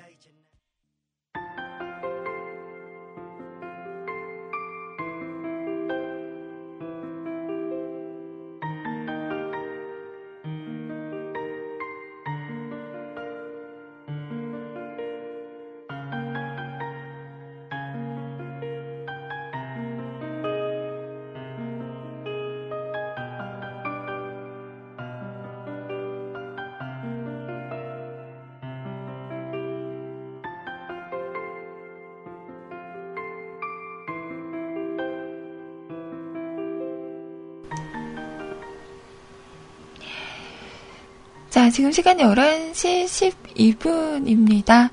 [41.71, 44.89] 지금 시간이 11시 12분입니다.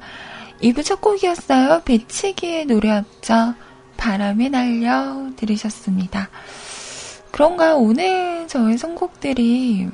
[0.63, 1.83] 2부 첫 곡이었어요.
[1.85, 3.55] 배치기의 노래였죠.
[3.97, 6.31] 바람에 날려 들으셨습니다.
[7.33, 7.77] 그런가요?
[7.79, 9.89] 오늘 저의 선곡들이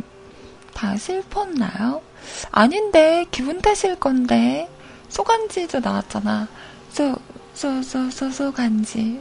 [0.74, 2.02] 다 슬펐나요?
[2.50, 4.68] 아닌데, 기분 탓일 건데.
[5.08, 6.48] 소간지도 나왔잖아.
[6.90, 7.14] 소,
[7.54, 9.20] 소, 소, 소, 소간지.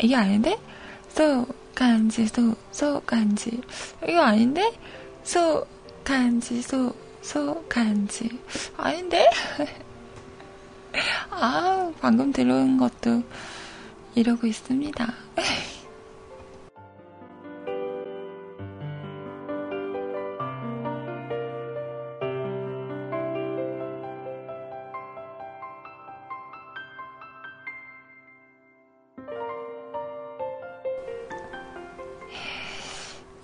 [0.00, 0.58] 이게 아닌데?
[1.08, 3.60] 소간지, 소, 소간지.
[4.06, 4.72] 이거 아닌데?
[5.24, 5.66] 소,
[6.04, 8.28] 간지, 소, 소, 간지.
[8.76, 9.30] 아닌데?
[11.30, 13.22] 아, 방금 들어온 것도
[14.14, 15.14] 이러고 있습니다.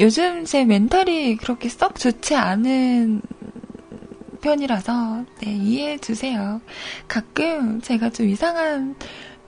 [0.00, 3.20] 요즘 제 멘탈이 그렇게 썩 좋지 않은
[4.40, 6.60] 편이라서 네, 이해해 주세요.
[7.06, 8.96] 가끔 제가 좀 이상한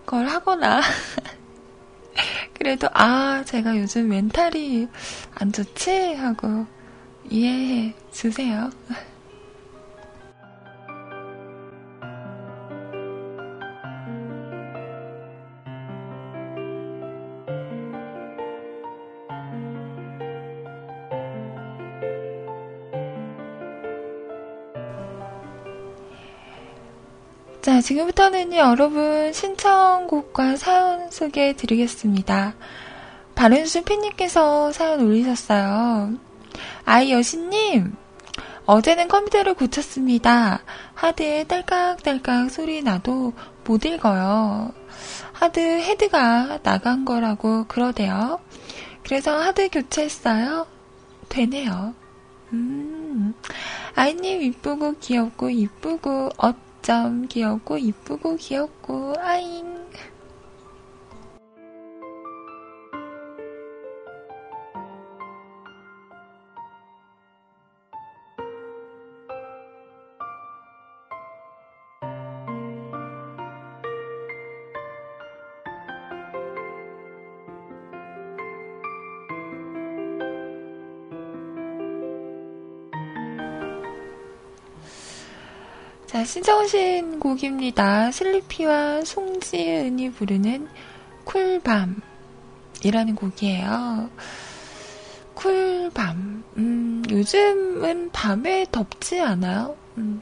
[0.06, 0.80] 걸 하거나
[2.54, 4.88] 그래도 아 제가 요즘 멘탈이
[5.34, 6.66] 안 좋지 하고
[7.30, 8.70] 이해해 주세요.
[27.80, 32.54] 자, 지금부터는 여러분 신청곡과 사연 소개해 드리겠습니다.
[33.34, 36.12] 바른수 팬님께서 사연 올리셨어요.
[36.84, 37.94] 아이 여신님,
[38.66, 40.62] 어제는 컴퓨터를 고쳤습니다.
[40.92, 43.32] 하드에 딸깍딸깍 소리 나도
[43.64, 44.74] 못 읽어요.
[45.32, 48.40] 하드 헤드가 나간 거라고 그러대요.
[49.04, 50.66] 그래서 하드 교체했어요.
[51.30, 51.94] 되네요.
[52.52, 53.32] 음,
[53.94, 56.52] 아이님 이쁘고 귀엽고 이쁘고 어
[56.82, 59.90] 점 귀엽고 이쁘고 귀엽고 아잉
[86.20, 88.10] 자, 신청하신 곡입니다.
[88.10, 90.68] 슬리피와 송지은이 부르는
[91.24, 91.94] 쿨밤이라는
[93.14, 94.10] 곡이에요.
[95.32, 96.44] 쿨밤.
[96.58, 99.78] 음, 요즘은 밤에 덥지 않아요?
[99.96, 100.20] 음,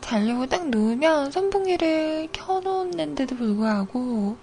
[0.00, 4.36] 자려고 딱 누우면 선풍기를 켜놓는데도 불구하고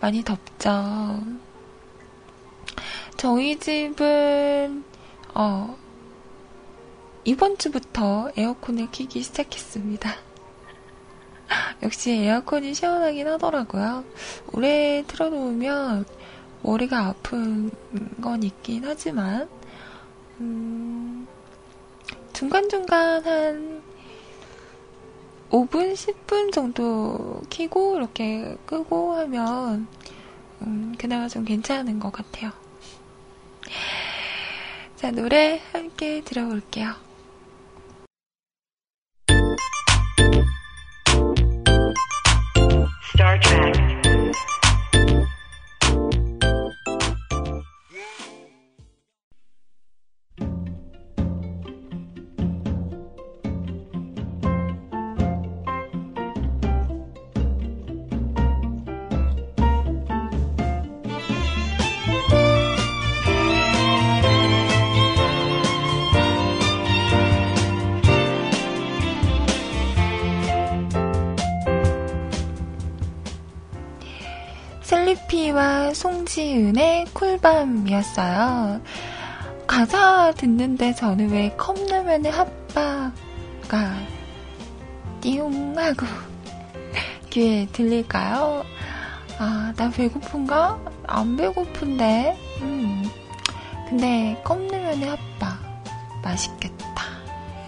[0.00, 1.20] 많이 덥죠.
[3.18, 4.82] 저희 집은,
[5.34, 5.76] 어,
[7.28, 10.14] 이번 주부터 에어컨을 키기 시작했습니다.
[11.82, 14.04] 역시 에어컨이 시원하긴 하더라고요.
[14.52, 16.06] 오래 틀어놓으면
[16.62, 17.72] 머리가 아픈
[18.20, 19.48] 건 있긴 하지만,
[20.38, 21.26] 음,
[22.32, 23.82] 중간중간 한
[25.50, 29.88] 5분, 10분 정도 키고 이렇게 끄고 하면,
[30.62, 32.52] 음, 그나마 좀 괜찮은 것 같아요.
[34.94, 37.05] 자, 노래 함께 들어볼게요.
[43.16, 44.05] Star Trek.
[76.36, 78.82] 김시은의 쿨밤이었어요.
[79.66, 83.12] 가사 듣는데 저는 왜 컵라면의 핫바가
[85.22, 86.04] 띠용 하고
[87.30, 88.64] 귀에 들릴까요?
[89.38, 90.78] 아, 나 배고픈가?
[91.06, 92.38] 안 배고픈데.
[92.60, 93.04] 음.
[93.88, 95.58] 근데 컵라면의 핫바
[96.22, 97.02] 맛있겠다.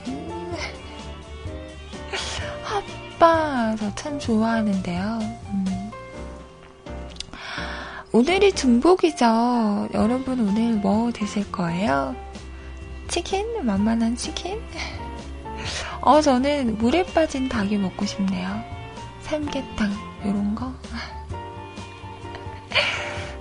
[0.09, 0.55] 음.
[3.19, 5.19] 핫바 저 참 좋아하는데요.
[5.55, 5.68] 음.
[8.11, 9.89] 오늘이 중복이죠.
[9.93, 12.17] 여러분 오늘 뭐 드실 거예요?
[13.07, 13.67] 치킨?
[13.67, 14.63] 만만한 치킨?
[16.01, 18.65] 어, 저는 물에 빠진 닭이 먹고 싶네요.
[19.21, 19.93] 삼계탕,
[20.25, 20.73] 요런 거.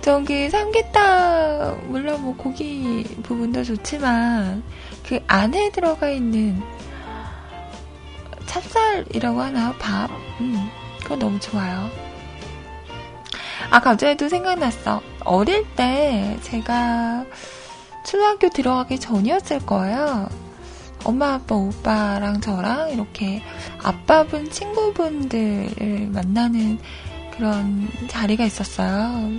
[0.02, 4.62] 저기 삼계탕, 물론 뭐 고기 부분도 좋지만,
[5.02, 6.62] 그 안에 들어가 있는
[8.44, 9.72] 찹쌀이라고 하나?
[9.78, 10.10] 밥?
[10.42, 10.68] 음,
[11.02, 12.07] 그거 너무 좋아요.
[13.70, 15.02] 아, 갑자기 또 생각났어.
[15.24, 17.26] 어릴 때 제가
[18.04, 20.28] 초등학교 들어가기 전이었을 거예요.
[21.04, 23.42] 엄마, 아빠, 오빠랑 저랑 이렇게
[23.82, 26.78] 아빠분 친구분들을 만나는
[27.36, 29.38] 그런 자리가 있었어요.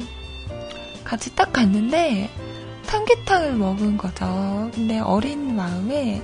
[1.03, 2.29] 같이 딱 갔는데
[2.83, 4.69] 삼계탕을 먹은 거죠.
[4.75, 6.21] 근데 어린 마음에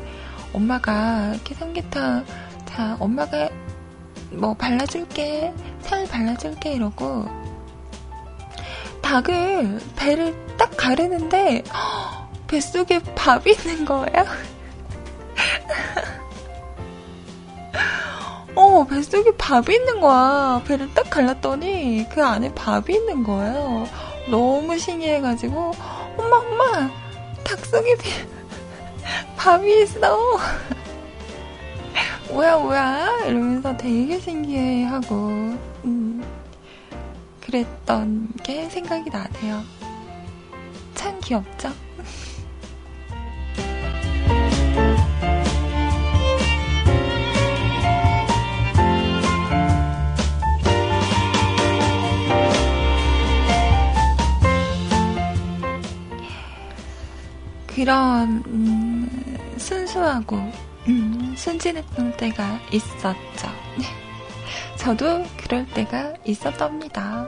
[0.53, 2.23] 엄마가 이렇게 삼계탕,
[2.65, 3.49] 자, 엄마가
[4.29, 7.44] 뭐 발라줄게, 살 발라줄게 이러고
[9.05, 11.63] 닭을 배를 딱 가르는데
[12.47, 14.25] 뱃속에 밥이 있는 거예요.
[18.55, 20.59] 어, 뱃속에 밥이 있는 거야.
[20.65, 23.87] 배를 딱 갈랐더니 그 안에 밥이 있는 거예요.
[24.27, 25.71] 너무 신기해가지고
[26.17, 26.89] 엄마 엄마
[27.43, 27.95] 닭 속에
[29.37, 30.17] 밥이 있어.
[32.33, 35.15] 뭐야 뭐야 이러면서 되게 신기해하고
[35.85, 36.23] 음.
[37.45, 39.63] 그랬던 게 생각이 나네요.
[40.95, 41.71] 참 귀엽죠?
[57.67, 60.37] 그런 음, 순수하고
[60.87, 63.47] 음, 순진했던 때가 있었죠.
[64.85, 67.27] 저도 그럴 때가 있었답니다.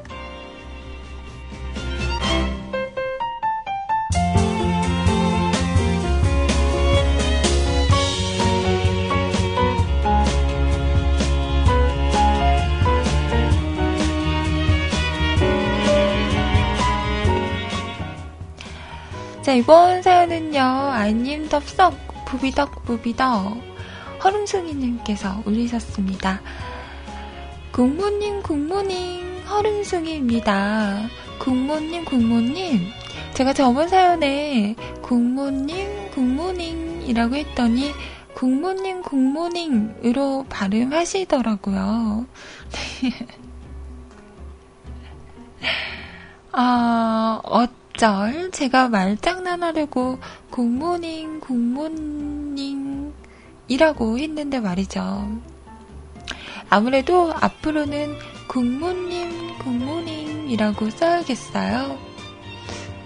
[19.41, 21.97] 자, 이번 사연은요, 아님 덥석,
[22.27, 23.57] 부비덕, 부비덕,
[24.23, 26.39] 허름숭이님께서 올리셨습니다.
[27.77, 31.07] 국모님, 국모님, 허름숭이입니다.
[31.37, 32.89] 국모님, 국모님.
[33.35, 37.91] 제가 저번 사연에 국모님, 국모님이라고 했더니
[38.33, 42.25] 국모님, 국모님으로 발음하시더라고요.
[46.53, 50.17] 아, 어쩔 제가 말장난하려고
[50.49, 53.13] 국모님, 국모님이라고
[54.17, 55.56] 했는데 말이죠.
[56.69, 61.97] 아무래도 앞으로는 국모님, 국모님이라고 써야겠어요.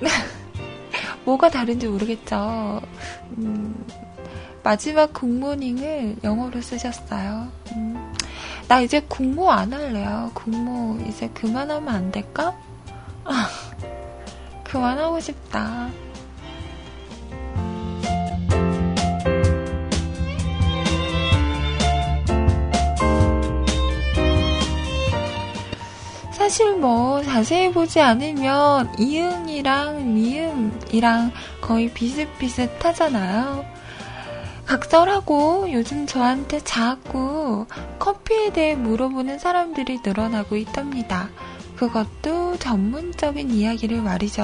[1.26, 2.82] 뭐가 다른지 모르겠죠.
[3.38, 3.86] 음,
[4.64, 7.52] 마지막 국모닝을 영어로 쓰셨어요.
[7.76, 8.14] 음,
[8.68, 10.32] 나 이제 국모 안 할래요.
[10.34, 12.58] 국모 이제 그만하면 안 될까?
[13.26, 13.48] 아,
[14.64, 15.90] 그만하고 싶다.
[26.42, 31.32] 사실 뭐 자세히 보지 않으면 이응이랑 미음이랑
[31.62, 33.64] 거의 비슷비슷하잖아요.
[34.66, 37.68] 각설하고 요즘 저한테 자꾸
[38.00, 41.30] 커피에 대해 물어보는 사람들이 늘어나고 있답니다.
[41.76, 44.44] 그것도 전문적인 이야기를 말이죠.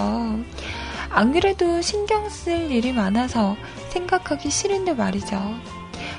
[1.10, 3.58] 안 그래도 신경 쓸 일이 많아서
[3.90, 5.42] 생각하기 싫은데 말이죠.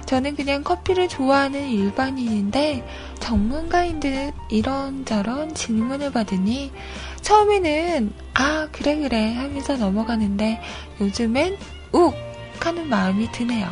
[0.07, 2.87] 저는 그냥 커피를 좋아하는 일반인인데
[3.21, 6.73] 전문가인 듯 이런저런 질문을 받으니
[7.21, 10.61] 처음에는 아 그래 그래 하면서 넘어가는데
[11.01, 11.57] 요즘엔
[11.93, 12.15] 욱
[12.61, 13.69] 하는 마음이 드네요.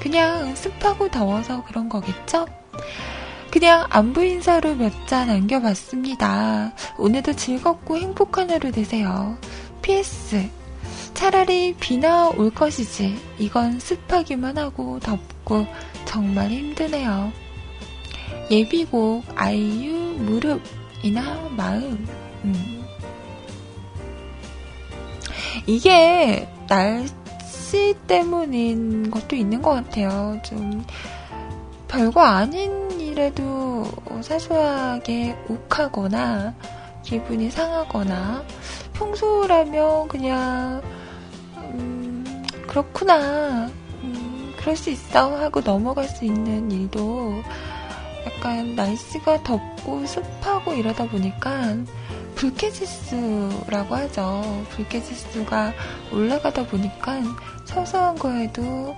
[0.00, 2.46] 그냥 습하고 더워서 그런 거겠죠?
[3.50, 6.72] 그냥 안부 인사로 몇자 남겨봤습니다.
[6.98, 9.38] 오늘도 즐겁고 행복한 하루 되세요.
[9.80, 10.50] PS
[11.14, 13.16] 차라리 비나 올 것이지.
[13.38, 15.66] 이건 습하기만 하고 덥고
[16.04, 17.32] 정말 힘드네요.
[18.50, 22.06] 예비곡 아이유 무릎이나 마음.
[22.44, 22.84] 음.
[25.66, 30.38] 이게 날씨 때문인 것도 있는 것 같아요.
[30.44, 30.84] 좀
[31.88, 33.86] 별거 아닌 일에도
[34.20, 36.54] 사소하게 욱하거나
[37.02, 38.42] 기분이 상하거나
[38.94, 40.82] 평소라면 그냥
[41.74, 43.70] 음, 그렇구나
[44.02, 47.42] 음, 그럴 수 있어 하고 넘어갈 수 있는 일도
[48.26, 51.76] 약간 날씨가 덥고 습하고 이러다 보니까
[52.34, 54.64] 불쾌지수라고 하죠.
[54.70, 55.72] 불쾌지수가
[56.12, 57.20] 올라가다 보니까
[57.64, 58.94] 서서한 거에도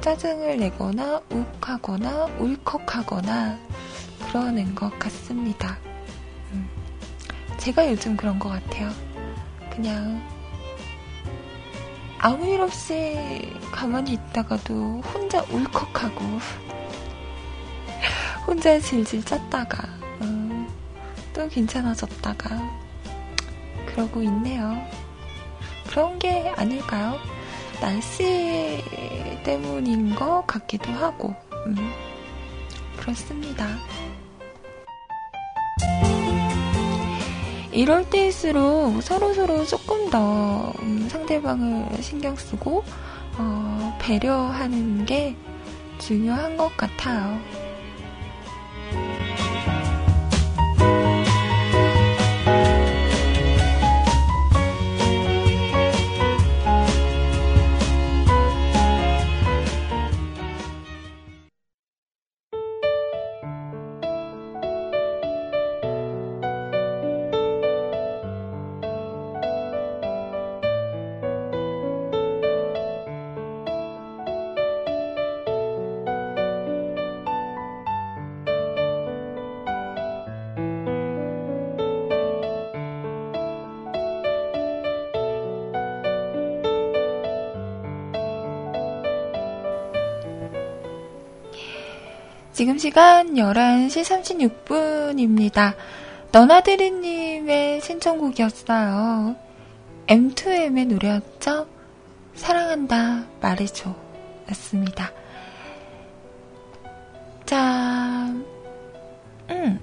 [0.00, 3.58] 짜증을 내거나 욱하거나 울컥하거나
[4.28, 5.78] 그러는 것 같습니다.
[6.52, 6.68] 음.
[7.56, 8.90] 제가 요즘 그런 것 같아요.
[9.70, 10.22] 그냥
[12.18, 16.24] 아무 일 없이 가만히 있다가도 혼자 울컥하고
[18.46, 19.86] 혼자 질질 짰다가
[20.22, 20.68] 음,
[21.32, 22.48] 또 괜찮아졌다가
[23.86, 24.76] 그러고 있네요.
[25.88, 27.16] 그런 게 아닐까요?
[27.80, 28.82] 날씨
[29.44, 31.34] 때문인 것 같기도 하고,
[31.66, 31.76] 음,
[32.96, 33.66] 그렇습니다.
[37.78, 42.82] 이럴 때일수록 서로서로 조금 더 음, 상대방을 신경 쓰고,
[43.38, 45.36] 어, 배려하는 게
[45.98, 47.38] 중요한 것 같아요.
[92.58, 95.76] 지금 시간 11시 36분입니다.
[96.32, 99.36] 너나드리님의 신청곡이었어요.
[100.08, 101.68] M2M의 노래였죠?
[102.34, 103.94] 사랑한다 말해줘
[104.50, 105.12] 였습니다.
[107.46, 108.34] 자,
[109.50, 109.78] 음,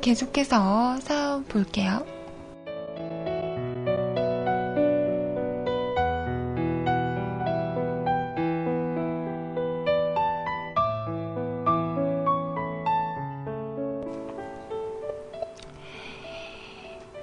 [0.00, 2.04] 계속해서 사연 볼게요.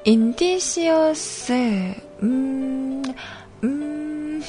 [0.08, 1.51] 인디시어스,
[2.24, 3.03] 음,
[3.62, 4.41] 음.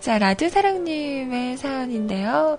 [0.00, 2.58] 자, 라드사랑님의 사연인데요.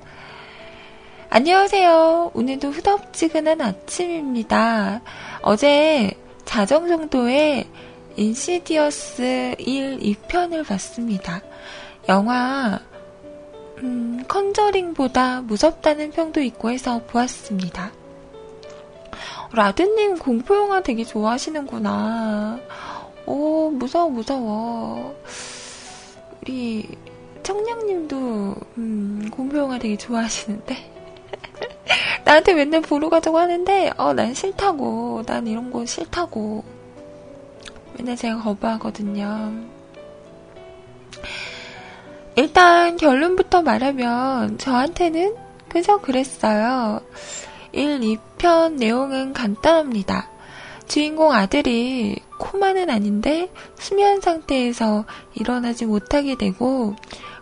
[1.30, 2.32] 안녕하세요.
[2.34, 5.02] 오늘도 후덥지근한 아침입니다.
[5.43, 6.10] 어제
[6.43, 7.66] 자정 정도에
[8.16, 11.43] 인시디어스 1, 2편을 봤습니다.
[12.10, 12.80] 영화,
[13.84, 17.91] 음, 컨저링보다 무섭다는 평도 있고 해서 보았습니다.
[19.54, 22.60] 라드님 공포 영화 되게 좋아하시는구나.
[23.26, 25.16] 오, 무서워, 무서워.
[26.41, 26.88] 우리
[27.43, 30.76] 청량님도 음, 공포 영화 되게 좋아하시는데.
[32.24, 35.24] 나한테 맨날 보러 가자고 하는데, 어, 난 싫다고.
[35.26, 36.64] 난 이런 거 싫다고.
[37.97, 39.54] 맨날 제가 거부하거든요.
[42.36, 45.36] 일단 결론부터 말하면 저한테는
[45.68, 47.02] 그저 그랬어요.
[47.74, 50.30] 1, 2편 내용은 간단합니다.
[50.88, 55.05] 주인공 아들이 코마는 아닌데 수면 상태에서
[55.36, 56.95] 일어나지 못하게 되고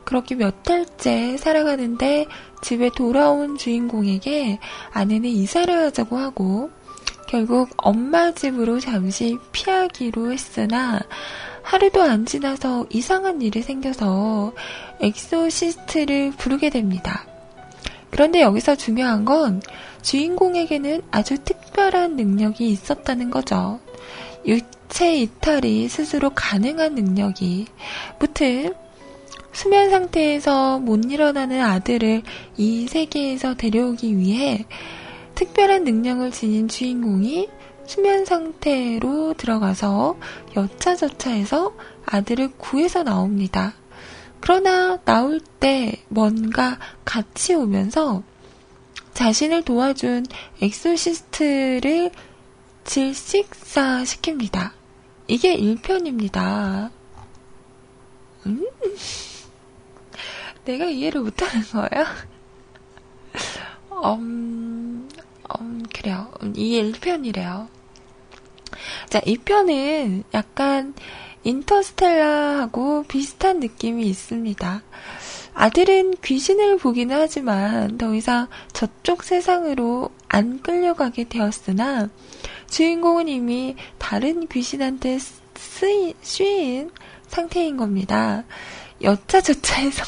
[0.03, 2.27] 그렇게 몇 달째 살아가는데
[2.61, 4.59] 집에 돌아온 주인공에게
[4.91, 6.69] 아내는 이사를 하자고 하고
[7.27, 10.99] 결국 엄마 집으로 잠시 피하기로 했으나
[11.63, 14.53] 하루도 안 지나서 이상한 일이 생겨서
[14.99, 17.25] 엑소시스트를 부르게 됩니다.
[18.11, 19.61] 그런데 여기서 중요한 건
[20.01, 23.79] 주인공에게는 아주 특별한 능력이 있었다는 거죠.
[24.45, 27.67] 유체 이탈이 스스로 가능한 능력이.
[28.19, 28.73] 무튼,
[29.51, 32.23] 수면 상태에서 못 일어나는 아들을
[32.57, 34.65] 이 세계에서 데려오기 위해
[35.35, 37.49] 특별한 능력을 지닌 주인공이
[37.85, 40.17] 수면 상태로 들어가서
[40.55, 41.73] 여차저차해서
[42.05, 43.73] 아들을 구해서 나옵니다.
[44.41, 48.23] 그러나 나올 때 뭔가 같이 오면서
[49.13, 50.25] 자신을 도와준
[50.61, 52.11] 엑소시스트를
[52.85, 54.71] 질식사 시킵니다.
[55.27, 56.89] 이게 1편입니다.
[58.45, 58.65] 음?
[60.65, 62.05] 내가 이해를 못하는 거예요?
[63.91, 65.09] 음,
[65.59, 66.31] 음, 그래요.
[66.55, 67.67] 이게 1편이래요.
[69.09, 70.93] 자, 2편은 약간
[71.43, 74.81] 인터스텔라하고 비슷한 느낌이 있습니다.
[75.53, 82.09] 아들은 귀신을 보기는 하지만 더 이상 저쪽 세상으로 안 끌려가게 되었으나
[82.69, 85.17] 주인공은 이미 다른 귀신한테
[85.55, 86.89] 쓰인, 쉰
[87.27, 88.43] 상태인 겁니다.
[89.01, 90.03] 여차저차해서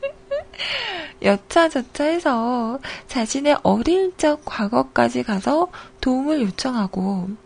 [1.22, 5.70] 여차저차해서 자신의 어릴 적 과거까지 가서
[6.00, 7.43] 도움을 요청하고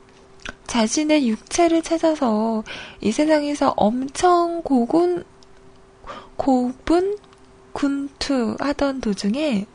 [0.68, 2.62] 자신의 육체를 찾아서
[3.00, 5.24] 이 세상에서 엄청 고군
[6.36, 7.18] 고분
[7.72, 9.66] 군투하던 도중에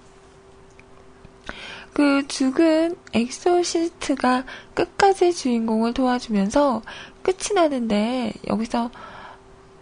[1.93, 6.81] 그 죽은 엑소시스트가 끝까지 주인공을 도와주면서
[7.21, 8.89] 끝이 나는데 여기서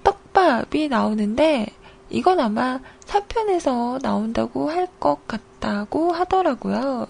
[0.03, 1.67] 떡밥이 나오는데
[2.09, 7.07] 이건 아마 4편에서 나온다고 할 것 같다고 하더라고요.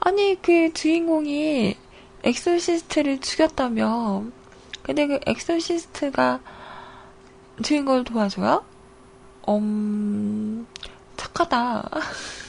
[0.00, 1.76] 아니 그 주인공이
[2.22, 4.24] 엑소시스트를 죽였다며
[4.82, 6.40] 근데 그 엑소시스트가
[7.62, 8.64] 주인공을 도와줘요?
[9.48, 10.66] 음,
[11.16, 11.90] 착하다.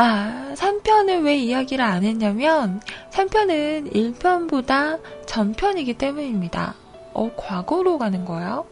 [0.00, 2.80] 아, 3편을 왜 이야기를 안 했냐면,
[3.10, 6.76] 3편은 1편보다 전편이기 때문입니다.
[7.14, 8.64] 어, 과거로 가는 거예요?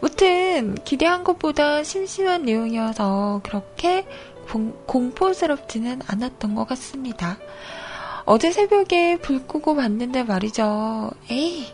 [0.00, 4.04] 무튼, 기대한 것보다 심심한 내용이어서 그렇게
[4.48, 7.38] 공, 공포스럽지는 않았던 것 같습니다.
[8.24, 11.12] 어제 새벽에 불 끄고 봤는데 말이죠.
[11.30, 11.72] 에이!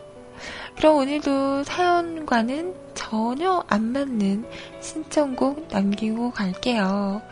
[0.76, 4.44] 그럼 오늘도 사연과는 전혀 안 맞는
[4.82, 7.22] 신청곡 남기고 갈게요.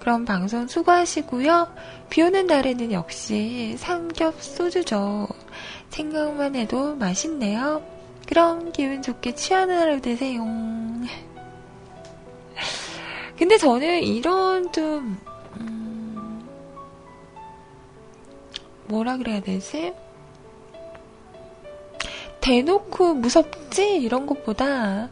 [0.00, 1.68] 그럼 방송 수고하시고요.
[2.08, 5.28] 비 오는 날에는 역시 삼겹 소주죠.
[5.90, 7.82] 생각만 해도 맛있네요.
[8.26, 10.42] 그럼 기분 좋게 취하는 하루 되세요.
[13.36, 15.18] 근데 저는 이런 좀,
[15.58, 16.46] 음,
[18.86, 19.92] 뭐라 그래야 되지?
[22.40, 23.96] 대놓고 무섭지?
[23.96, 25.08] 이런 것보다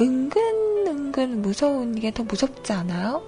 [0.00, 3.22] 은근, 은근 무서운 게 더 무섭지 않아요?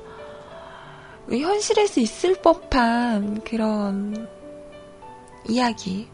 [1.30, 4.28] 현실에서 있을 법한 그런
[5.48, 6.08] 이야기.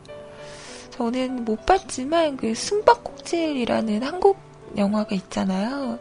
[0.91, 4.39] 저는 못 봤지만 그 숨바꼭질이라는 한국
[4.77, 5.99] 영화가 있잖아요.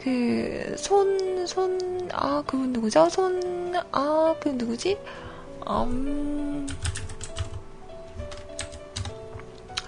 [0.00, 3.08] 그 손, 손, 아, 그분 누구죠?
[3.08, 4.98] 손, 아, 그 누구지?
[5.66, 6.66] 음,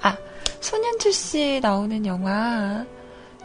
[0.03, 0.16] 아,
[0.61, 2.84] 손현주 씨 나오는 영화.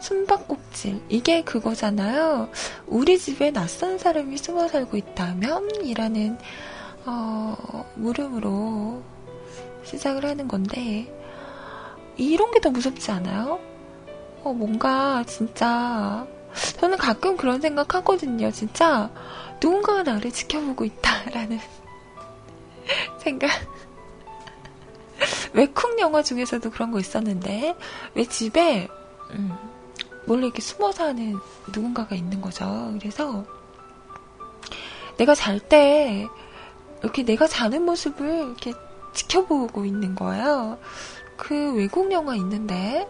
[0.02, 1.00] 숨바꼭질.
[1.08, 2.48] 이게 그거잖아요.
[2.86, 5.84] 우리 집에 낯선 사람이 숨어 살고 있다면?
[5.84, 6.38] 이라는,
[7.06, 9.00] 어, 물음으로
[9.84, 11.06] 시작을 하는 건데,
[12.16, 13.60] 이런 게 더 무섭지 않아요?
[14.42, 16.26] 어, 뭔가, 진짜,
[16.80, 18.50] 저는 가끔 그런 생각 하거든요.
[18.50, 19.08] 진짜,
[19.62, 21.60] 누군가가 나를 지켜보고 있다라는
[23.22, 23.50] 생각.
[25.52, 27.76] 외국 영화 중에서도 그런 거 있었는데,
[28.14, 28.88] 왜 집에,
[29.30, 29.52] 음,
[30.26, 31.36] 몰래 이렇게 숨어 사는
[31.74, 32.92] 누군가가 있는 거죠.
[32.98, 33.44] 그래서
[35.16, 36.28] 내가 잘 때
[37.02, 38.72] 이렇게 내가 자는 모습을 이렇게
[39.12, 40.78] 지켜보고 있는 거예요.
[41.36, 43.08] 그 외국 영화 있는데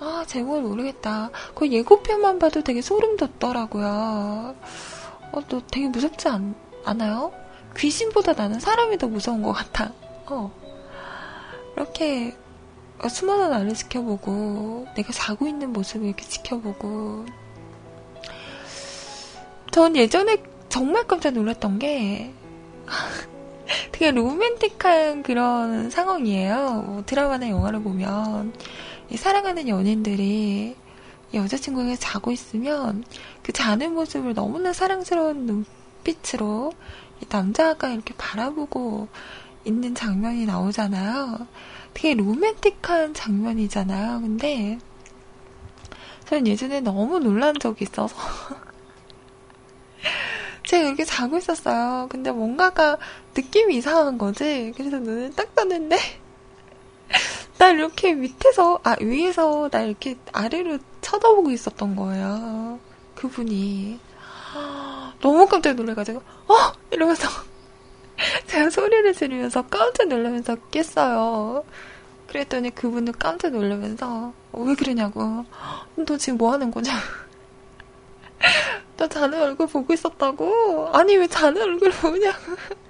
[0.00, 1.30] 아 제목을 모르겠다.
[1.54, 4.54] 그 예고편만 봐도 되게 소름 돋더라고요.
[5.32, 6.54] 어, 또 되게 무섭지 않,
[6.84, 7.32] 않아요?
[7.76, 9.92] 귀신보다 나는 사람이 더 무서운 것 같아.
[10.26, 10.52] 어.
[11.76, 12.36] 이렇게
[13.02, 17.26] 어, 숨어서 나를 지켜보고 내가 자고 있는 모습을 이렇게 지켜보고
[19.70, 20.36] 전 예전에
[20.68, 22.32] 정말 깜짝 놀랐던 게
[23.92, 26.84] 되게 로맨틱한 그런 상황이에요.
[26.86, 28.52] 뭐 드라마나 영화를 보면
[29.14, 30.76] 사랑하는 연인들이
[31.32, 33.04] 여자친구가 자고 있으면
[33.42, 36.72] 그 자는 모습을 너무나 사랑스러운 눈빛으로
[37.28, 39.08] 남자가 이렇게 바라보고
[39.64, 41.46] 있는 장면이 나오잖아요.
[41.94, 44.20] 되게 로맨틱한 장면이잖아요.
[44.20, 44.78] 근데
[46.26, 48.14] 저는 예전에 너무 놀란 적이 있어서
[50.66, 52.08] 제가 이렇게 자고 있었어요.
[52.10, 52.98] 근데 뭔가가
[53.34, 54.72] 느낌이 이상한 거지.
[54.76, 55.96] 그래서 눈을 딱 떴는데
[57.58, 62.78] 나 이렇게 밑에서 아 위에서 나 이렇게 아래로 쳐다보고 있었던 거예요.
[63.14, 64.00] 그분이
[65.20, 67.28] 너무 깜짝 놀래가지고 어 이러면서
[68.46, 71.64] 제가 소리를 지르면서 깜짝 놀라면서 깼어요.
[72.26, 75.44] 그랬더니 그분은 깜짝 놀라면서 어, 왜 그러냐고.
[75.96, 76.92] 너 지금 뭐 하는 거냐?
[78.96, 80.90] 너 자네 얼굴 보고 있었다고?
[80.92, 82.56] 아니 왜 자네 얼굴 보냐고.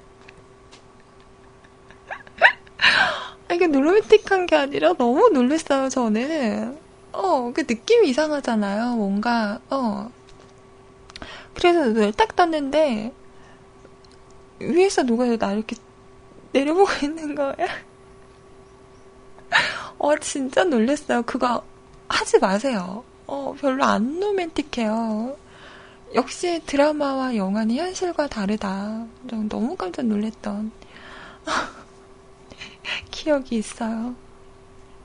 [3.53, 6.77] 이게 로맨틱한 게 아니라 너무 놀랬어요, 저는.
[7.13, 10.11] 어, 그 느낌이 이상하잖아요, 뭔가, 어.
[11.55, 13.13] 그래서 눈을 딱 떴는데,
[14.73, 15.77] 위에서 누가 나 이렇게
[16.53, 17.55] 내려보고 있는 거야.
[19.99, 21.23] 어, 진짜 놀랬어요.
[21.23, 21.63] 그거
[22.09, 23.05] 하지 마세요.
[23.27, 25.37] 어, 별로 안 로맨틱해요.
[26.15, 29.07] 역시 드라마와 영화는 현실과 다르다.
[29.49, 30.71] 너무 깜짝 놀랬던
[33.11, 34.15] 기억이 있어요.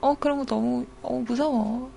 [0.01, 1.91] 어, 그런 거 너무, 어, 무서워.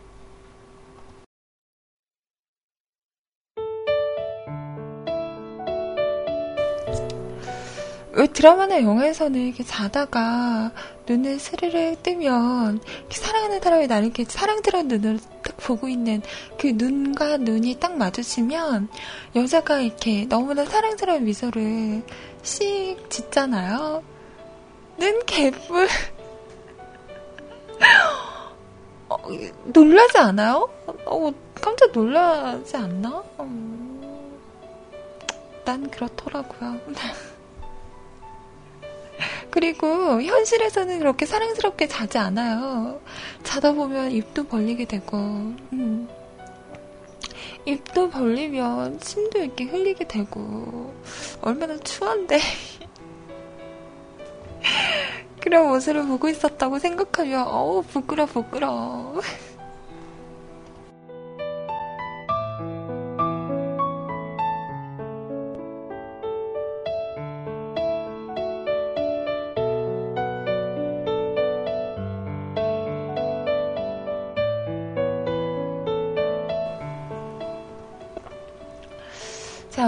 [8.14, 10.70] 왜 드라마나 영화에서는 이렇게 자다가
[11.08, 16.20] 눈을 스르르 뜨면 사랑하는 사람이 나를 이렇게 사랑스러운 눈으로 딱 보고 있는
[16.58, 18.88] 그 눈과 눈이 딱 마주치면
[19.34, 22.02] 여자가 이렇게 너무나 사랑스러운 미소를
[22.42, 24.02] 씩 짓잖아요.
[24.98, 25.88] 눈 개뿔.
[29.08, 29.16] 어,
[29.64, 30.68] 놀라지 않아요?
[31.06, 33.24] 어, 깜짝 놀라지 않나?
[33.40, 34.38] 음,
[35.64, 36.78] 난 그렇더라고요.
[39.50, 43.00] 그리고 현실에서는 그렇게 사랑스럽게 자지 않아요.
[43.42, 46.08] 자다 보면 입도 벌리게 되고, 음.
[47.64, 50.94] 입도 벌리면 침도 이렇게 흘리게 되고,
[51.40, 52.40] 얼마나 추한데.
[55.40, 59.20] 그런 모습을 보고 있었다고 생각하면, 어우, 부끄러, 부끄러.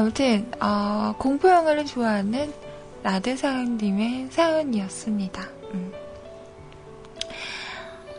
[0.05, 2.53] 아무튼, 어, 공포 영화를 좋아하는
[3.03, 5.49] 라드 사연님의 사연이었습니다.
[5.73, 5.93] 음.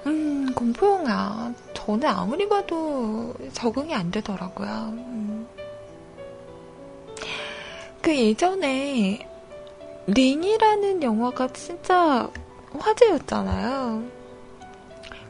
[0.08, 1.54] 음, 공포 영화.
[1.76, 4.68] 저는 아무리 봐도 적응이 안 되더라고요.
[4.94, 5.48] 음.
[8.02, 9.20] 그 예전에
[10.08, 12.32] 링이라는 영화가 진짜
[12.80, 14.04] 화제였잖아요.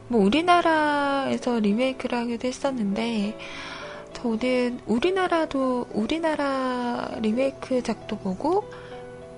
[0.08, 3.36] 뭐 우리나라에서 리메이크를 하기도 했었는데
[4.16, 8.64] 저는 우리나라도 우리나라 리메이크작도 보고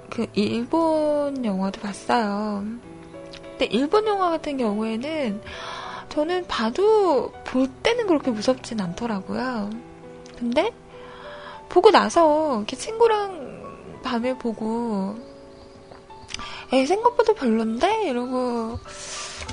[0.09, 2.65] 그 일본 영화도 봤어요.
[3.43, 5.43] 근데 일본 영화 같은 경우에는
[6.11, 9.71] 저는 봐도 볼 때는 그렇게 무섭진 않더라고요.
[10.39, 10.71] 근데
[11.69, 15.17] 보고 나서 이렇게 친구랑 밤에 보고
[16.73, 18.79] 에 생각보다 별론데 이러고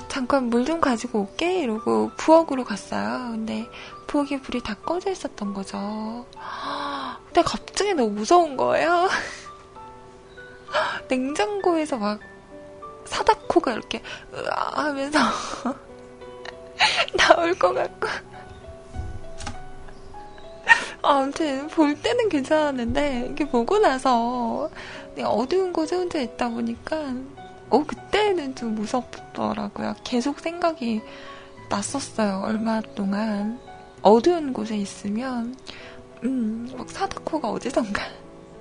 [0.07, 3.31] 잠깐 물 좀 가지고 올게 이러고 부엌으로 갔어요.
[3.31, 3.67] 근데
[4.07, 6.25] 부엌에 불이 다 꺼져 있었던 거죠.
[7.25, 9.09] 근데 갑자기 너무 무서운 거예요.
[11.09, 12.19] 냉장고에서 막
[13.05, 14.01] 사다코가 이렇게
[14.33, 15.19] 으아 하면서
[17.17, 18.07] 나올 것 같고.
[21.01, 24.69] 아무튼 볼 때는 괜찮았는데 이게 보고 나서
[25.23, 27.13] 어두운 곳에 혼자 있다 보니까
[27.69, 29.95] 어 그때는 좀 무섭더라고요.
[30.03, 31.01] 계속 생각이
[31.69, 32.41] 났었어요.
[32.43, 33.59] 얼마 동안.
[34.05, 35.55] 어두운 곳에 있으면
[36.23, 38.03] 음, 막 사다코가 어디선가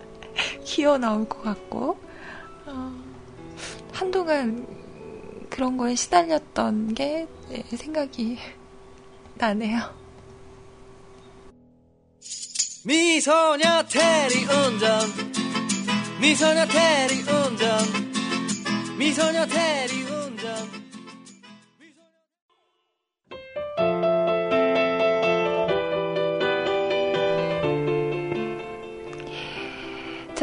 [0.64, 1.98] 기어 나올 것 같고
[2.64, 3.04] 어,
[3.92, 4.66] 한동안
[5.50, 8.38] 그런 거에 시달렸던 게 네, 생각이
[9.36, 9.94] 나네요.
[12.86, 14.98] 미소녀 테리 운전
[16.22, 17.78] 미소녀 테리 운전
[18.96, 20.13] 미소녀 테리 운전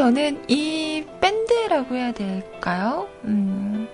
[0.02, 3.08] 저는 이 밴드라고 해야 될까요?
[3.24, 3.88] 음,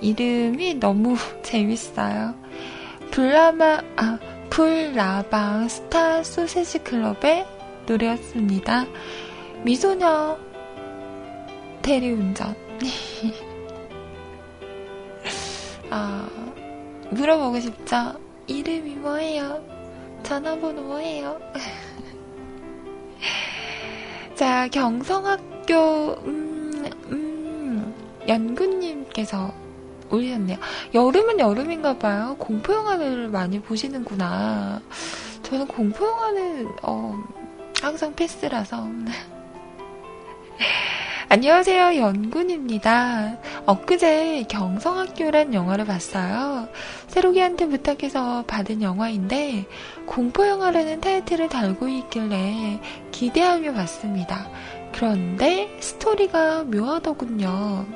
[0.00, 2.36] 이름이 너무 재밌어요.
[3.10, 4.20] 불라마, 아,
[4.50, 7.44] 불라방 스타 소세지 클럽의
[7.86, 8.86] 노래였습니다.
[9.64, 10.38] 미소녀
[11.82, 12.54] 대리운전.
[15.90, 16.28] 아,
[17.10, 18.14] 물어보고 싶죠?
[18.46, 19.60] 이름이 뭐예요?
[20.22, 21.40] 전화번호 뭐예요?
[24.42, 27.94] 자, 경성학교, 음, 음,
[28.26, 29.54] 연구님께서
[30.10, 30.58] 올리셨네요.
[30.94, 32.34] 여름은 여름인가 봐요.
[32.40, 34.82] 공포영화를 많이 보시는구나.
[35.44, 37.22] 저는 공포영화는, 어,
[37.80, 38.84] 항상 패스라서.
[41.32, 43.38] 안녕하세요, 연군입니다.
[43.64, 46.68] 엊그제 경성학교란 영화를 봤어요.
[47.06, 49.64] 새로기한테 부탁해서 받은 영화인데,
[50.04, 52.78] 공포영화라는 타이틀을 달고 있길래
[53.12, 54.46] 기대하며 봤습니다.
[54.92, 57.86] 그런데 스토리가 묘하더군요.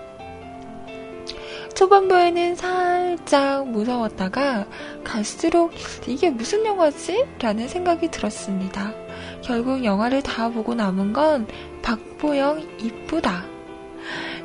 [1.75, 4.67] 초반부에는 살짝 무서웠다가
[5.05, 5.73] 갈수록
[6.07, 7.27] 이게 무슨 영화지?
[7.39, 8.95] 라는 생각이 들었습니다.
[9.43, 11.47] 결국 영화를 다 보고 남은 건
[11.87, 13.45] 박보영 이쁘다.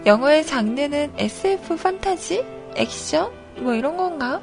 [0.06, 2.46] 영화의 장르는 SF 판타지?
[2.76, 3.32] 액션?
[3.58, 4.40] 뭐 이런 건가?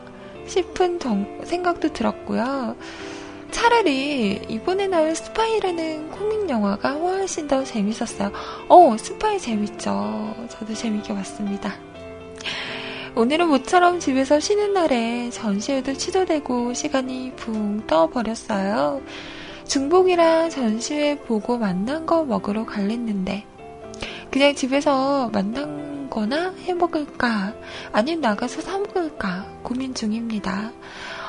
[0.49, 0.99] 싶은
[1.44, 2.74] 생각도 들었고요.
[3.53, 8.32] 차라리 이번에 나올 스파이라는 코믹 영화가 훨씬 더 재밌었어요.
[8.68, 10.34] 어, 스파이 재밌죠.
[10.49, 11.76] 저도 재밌게 봤습니다.
[13.14, 19.03] 오늘은 모처럼 집에서 쉬는 날에 전시회도 취소되고 시간이 붕 떠버렸어요.
[19.68, 23.44] 중복이랑 전시회 보고 만난 거 먹으러 갈랬는데
[24.30, 27.52] 그냥 집에서 만난 거나 해 먹을까
[27.92, 30.72] 아니면 나가서 사 먹을까 고민 중입니다.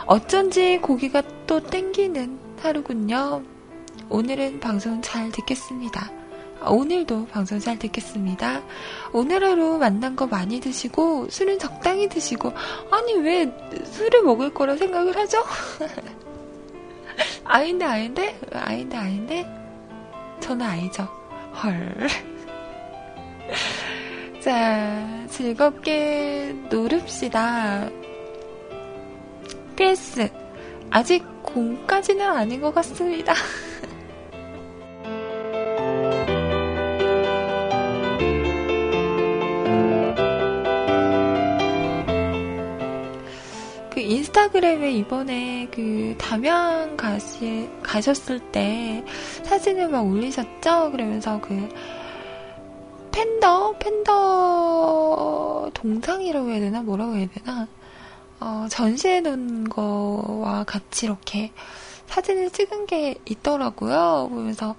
[0.06, 3.44] 어쩐지 고기가 또 땡기는 하루군요.
[4.08, 6.10] 오늘은 방송 잘 듣겠습니다.
[6.66, 8.62] 오늘도 방송 잘 듣겠습니다.
[9.12, 12.54] 오늘 하루 만난 거 많이 드시고 술은 적당히 드시고
[12.90, 15.44] 아니 왜 술을 먹을 거라 생각을 하죠?
[17.44, 18.40] 아닌데, 아닌데?
[18.54, 19.46] 아닌데, 아닌데?
[20.40, 21.04] 저는 아니죠.
[21.64, 22.08] 헐.
[24.42, 27.90] 자, 즐겁게 노릅시다.
[29.76, 30.30] PS.
[30.92, 33.34] 아직 공까지는 아닌 것 같습니다.
[44.52, 49.04] 그램에 이번에 그 담양 가시, 가셨을 때
[49.44, 50.92] 사진을 막 올리셨죠?
[50.92, 51.70] 그러면서 그
[53.12, 53.76] 팬더?
[53.80, 56.82] 팬더 동상이라고 해야 되나?
[56.82, 57.68] 뭐라고 해야 되나?
[58.40, 61.52] 어, 전시해 놓은 거와 같이 이렇게
[62.08, 64.28] 사진을 찍은 게 있더라고요.
[64.30, 64.76] 보면서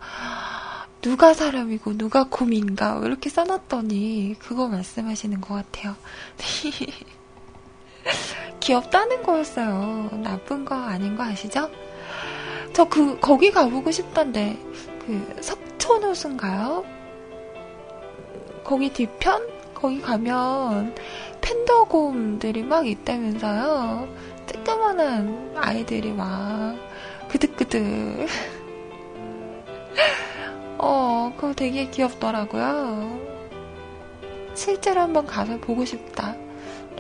[1.03, 5.95] 누가 사람이고 누가 곰인가 이렇게 써놨더니 그거 말씀하시는 것 같아요.
[8.61, 10.11] 귀엽다는 거였어요.
[10.23, 11.71] 나쁜 거 아닌 거 아시죠?
[12.73, 14.57] 저 그, 거기 가보고 싶던데,
[15.05, 16.85] 그, 석촌호수인가요?
[18.65, 19.49] 거기 뒤편?
[19.75, 20.95] 거기 가면
[21.41, 24.09] 팬더곰들이 막 있다면서요.
[24.47, 26.77] 쬐끄만한 아이들이 막,
[27.29, 28.27] 그득그득.
[30.79, 33.21] 어, 그거 되게 귀엽더라고요.
[34.55, 36.37] 실제로 한번 가서 보고 싶다.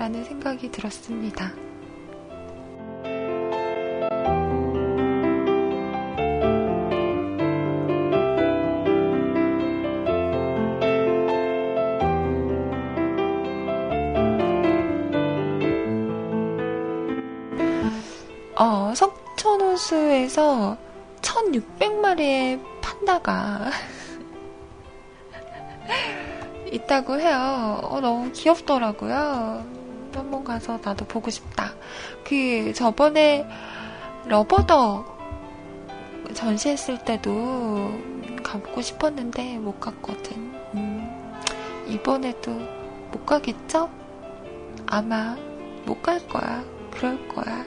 [0.01, 1.53] 라는 생각이 들었습니다.
[18.57, 20.78] 어, 석천호수에서
[21.20, 23.70] 1600마리의 판다가
[26.72, 27.80] 있다고 해요.
[27.82, 29.80] 어, 너무 귀엽더라고요.
[30.18, 31.72] 한번 가서 나도 보고 싶다.
[32.24, 33.46] 그 저번에
[34.26, 35.18] 러버덕
[36.34, 37.92] 전시했을 때도
[38.42, 40.36] 가보고 싶었는데 못 갔거든.
[40.74, 41.32] 음,
[41.88, 42.52] 이번에도
[43.12, 43.90] 못 가겠죠?
[44.86, 45.36] 아마
[45.86, 46.62] 못 갈 거야.
[46.90, 47.64] 그럴 거야.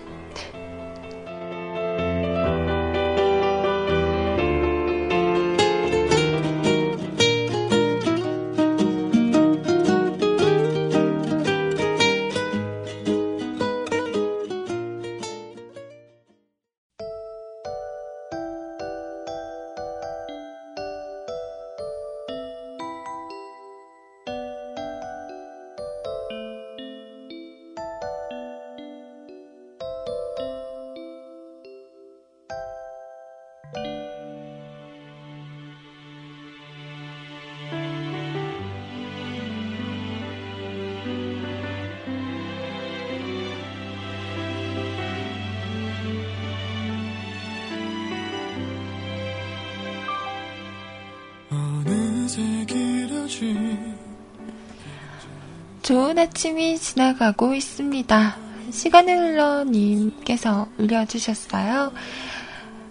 [55.84, 58.38] 좋은 아침이 지나가고 있습니다.
[58.72, 61.92] 시간을 흘러 님께서 올려주셨어요.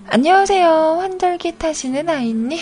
[0.08, 0.98] 안녕하세요.
[1.00, 2.58] 환절기 타시는 아이님.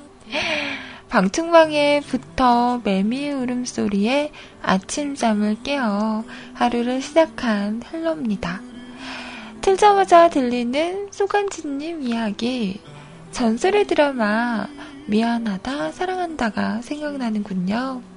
[1.08, 8.60] 방충망에 붙어 매미 울음소리에 아침잠을 깨어 하루를 시작한 헬로입니다.
[9.62, 12.82] 틀자마자 들리는 소간지님 이야기,
[13.30, 14.66] 전설의 드라마
[15.06, 18.11] 미안하다, 사랑한다가 생각나는군요.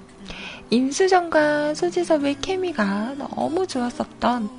[0.69, 4.49] 임수정과 소지섭의 케미가 너무 좋았었던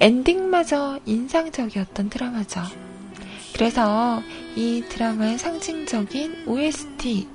[0.00, 2.62] 엔딩마저 인상적이었던 드라마죠.
[3.54, 4.22] 그래서
[4.54, 7.28] 이 드라마의 상징적인 OST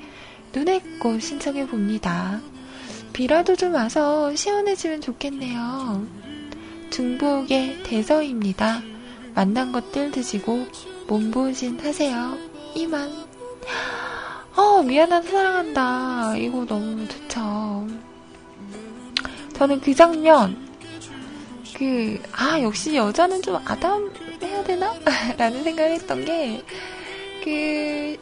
[0.53, 2.41] 눈의 꽃 신청해 봅니다.
[3.13, 6.05] 비라도 좀 와서 시원해지면 좋겠네요.
[6.91, 8.81] 중복의 대서입니다.
[9.33, 10.67] 만난 것들 드시고
[11.07, 12.37] 몸보신 하세요.
[12.75, 13.09] 이만.
[14.55, 16.37] 어, 미안하다, 사랑한다.
[16.37, 17.87] 이거 너무 좋죠.
[19.53, 20.57] 저는 그 장면,
[21.75, 24.93] 그, 아, 역시 여자는 좀 아담해야 되나?
[25.37, 26.63] 라는 생각을 했던 게,
[27.43, 28.17] 그,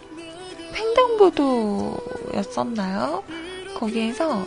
[0.76, 3.24] 횡단보도였었나요?
[3.76, 4.46] 거기에서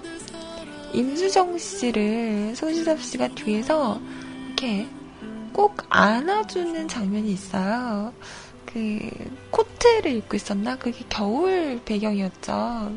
[0.93, 3.99] 임수정 씨를 소지섭 씨가 뒤에서
[4.47, 4.87] 이렇게
[5.53, 8.13] 꼭 안아주는 장면이 있어요.
[8.73, 9.11] 그
[9.51, 10.77] 코트를 입고 있었나?
[10.77, 12.93] 그게 겨울 배경이었죠.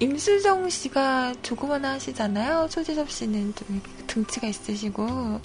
[0.00, 2.66] 임수정 씨가 조그마나 하시잖아요.
[2.68, 5.40] 소지섭 씨는 좀 등치가 있으시고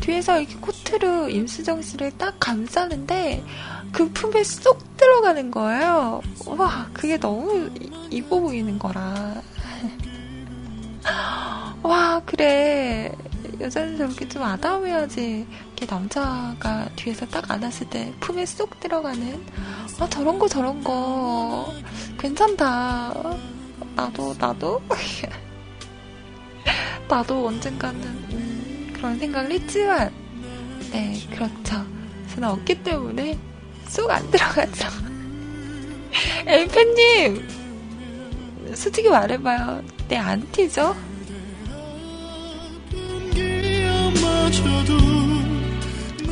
[0.00, 3.42] 뒤에서 이렇게 코트로 임수정 씨를 딱 감싸는데
[3.92, 6.20] 그 품에 쏙 들어가는 거예요.
[6.46, 7.70] 와, 그게 너무
[8.10, 9.40] 이뻐 보이는 거라.
[11.82, 13.12] 와, 그래.
[13.62, 15.46] 여자는 저렇게 좀 아담해야지.
[15.66, 19.40] 이렇게 남자가 뒤에서 딱 안았을 때 품에 쏙 들어가는.
[20.00, 21.72] 아, 저런 거, 저런 거.
[22.18, 23.14] 괜찮다.
[23.94, 24.82] 나도, 나도?
[27.08, 30.10] 나도 언젠가는, 음, 그런 생각을 했지만,
[30.90, 31.84] 네, 그렇죠.
[32.34, 33.38] 저는 없기 때문에
[33.88, 34.88] 쏙 안 들어가죠.
[36.46, 37.48] 엘팬님!
[38.74, 39.82] 솔직히 말해봐요.
[40.08, 40.96] 내 안티죠?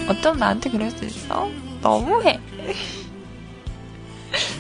[0.09, 1.48] 어쩜 나한테 그럴 수 있어?
[1.81, 2.39] 너무해.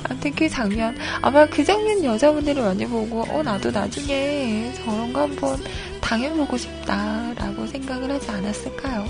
[0.04, 5.62] 아무튼 그 장면, 아마 그 장면 여자분들이 많이 보고, 어, 나도 나중에 저런 거 한번
[6.00, 9.06] 당해보고 싶다라고 생각을 하지 않았을까요?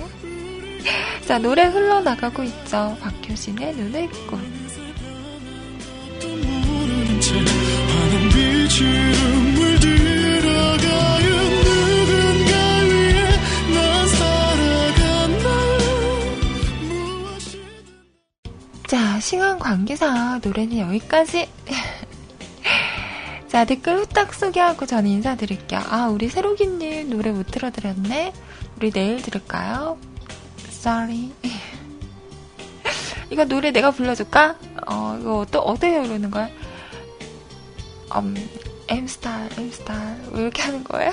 [1.26, 2.96] 자, 노래 흘러나가고 있죠.
[3.00, 4.40] 박효신의 눈을 꾼.
[7.20, 7.34] 자,
[19.30, 21.48] 시간 관계상 노래는 여기까지.
[23.46, 25.80] 자, 댓글 후딱 소개하고 전 인사드릴게요.
[25.88, 28.32] 아, 우리 새로기님 노래 못 들어드렸네?
[28.76, 29.98] 우리 내일 들을까요?
[30.70, 31.30] Sorry.
[33.30, 34.56] 이거 노래 내가 불러줄까?
[34.88, 36.48] 어, 이거 또 어떻게 부르는 거야?
[38.16, 38.34] 음,
[38.88, 40.32] Mstar, Mstar.
[40.32, 41.12] 왜 이렇게 하는 거예요?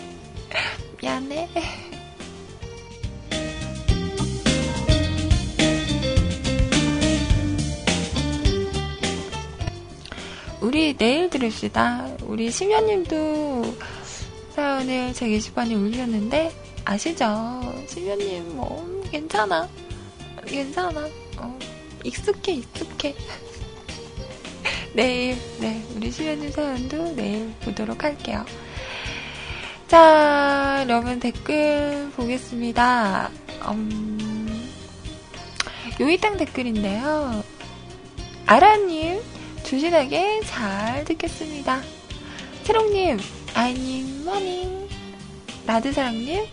[1.02, 1.93] 미안해.
[10.64, 12.08] 우리 내일 들읍시다.
[12.22, 13.76] 우리 심연님도
[14.54, 16.50] 사연을 제 게시판에 올렸는데
[16.86, 17.60] 아시죠?
[17.86, 19.68] 심연님 뭐 괜찮아,
[20.46, 21.06] 괜찮아.
[21.36, 21.58] 어,
[22.02, 23.14] 익숙해, 익숙해.
[24.94, 28.46] 내일, 네, 우리 심연님 사연도 내일 보도록 할게요.
[29.86, 33.30] 자, 여러분 댓글 보겠습니다.
[33.68, 34.70] 음,
[36.00, 37.44] 요이땅 댓글인데요.
[38.46, 39.20] 아라님,
[39.74, 41.82] 조신하게 잘 듣겠습니다.
[42.62, 43.18] 채롱님,
[43.54, 44.88] 아이님, 머닝.
[45.66, 46.46] 라드사랑님,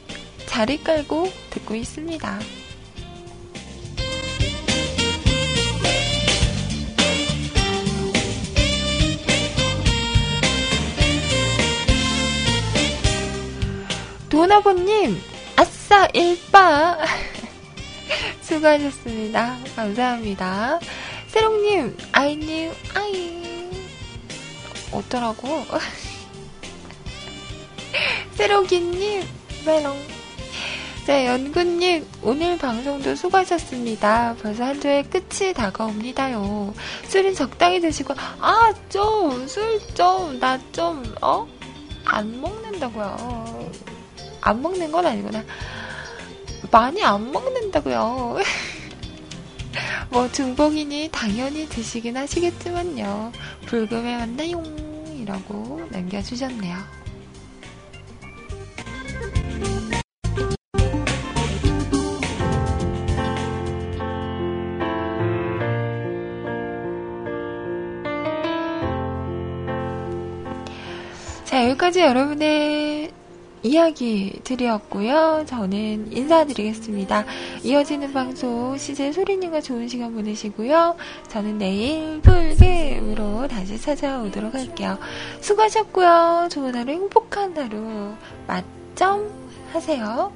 [0.48, 2.40] 자리 깔고 듣고 있습니다.
[14.30, 15.22] 도나보님,
[15.58, 16.98] 아싸, 일빠.
[18.42, 19.60] 수고하셨습니다.
[19.76, 20.80] 감사합니다.
[21.32, 23.70] 세롱님, 아이님, 아이.
[24.92, 25.66] 어쩌라고?
[28.36, 29.24] 세롱이님,
[29.66, 29.98] 메롱.
[31.08, 34.36] 자, 연구님, 오늘 방송도 수고하셨습니다.
[34.42, 36.74] 벌써 한 주의 끝이 다가옵니다요.
[37.08, 41.48] 술은 적당히 드시고, 아, 좀, 술 좀, 나 좀, 어?
[42.04, 43.72] 안 먹는다고요.
[44.42, 45.46] 안 먹는 건 아니구나.
[46.70, 48.38] 많이 안 먹는다고요.
[50.10, 53.32] 뭐 중복이니 당연히 드시긴 하시겠지만요.
[53.66, 54.64] 불금에 만나용
[55.22, 57.02] 이라고 남겨주셨네요.
[71.46, 73.12] 자, 여기까지 여러분의
[73.64, 75.46] 이야기들이었고요.
[75.48, 77.26] 저는 인사드리겠습니다.
[77.64, 80.96] 이어지는 방송 시제 소리님과 좋은 시간 보내시고요.
[81.30, 84.98] 저는 내일 불금으로 다시 찾아오도록 할게요.
[85.42, 86.50] 수고하셨고요.
[86.52, 88.14] 좋은 하루 행복한 하루
[88.48, 89.32] 맞점
[89.72, 90.32] 하세요.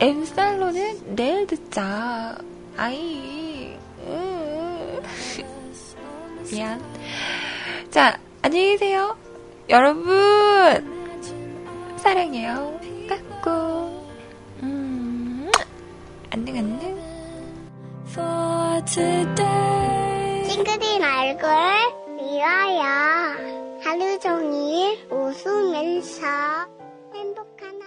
[0.00, 2.38] 엠살로는 내일 듣자.
[2.76, 3.76] 아이
[6.52, 6.80] 미안.
[7.90, 9.16] 자 안녕히 계세요.
[9.68, 10.97] 여러분,
[11.98, 12.78] 사랑해요.
[13.08, 14.06] 까꿍.
[14.62, 15.50] 음,
[16.30, 16.98] 안녕, 안녕.
[20.48, 21.50] 싱그린 얼굴
[22.16, 23.78] 미워요.
[23.82, 26.26] 하루 종일 웃으면서
[27.14, 27.80] 행복한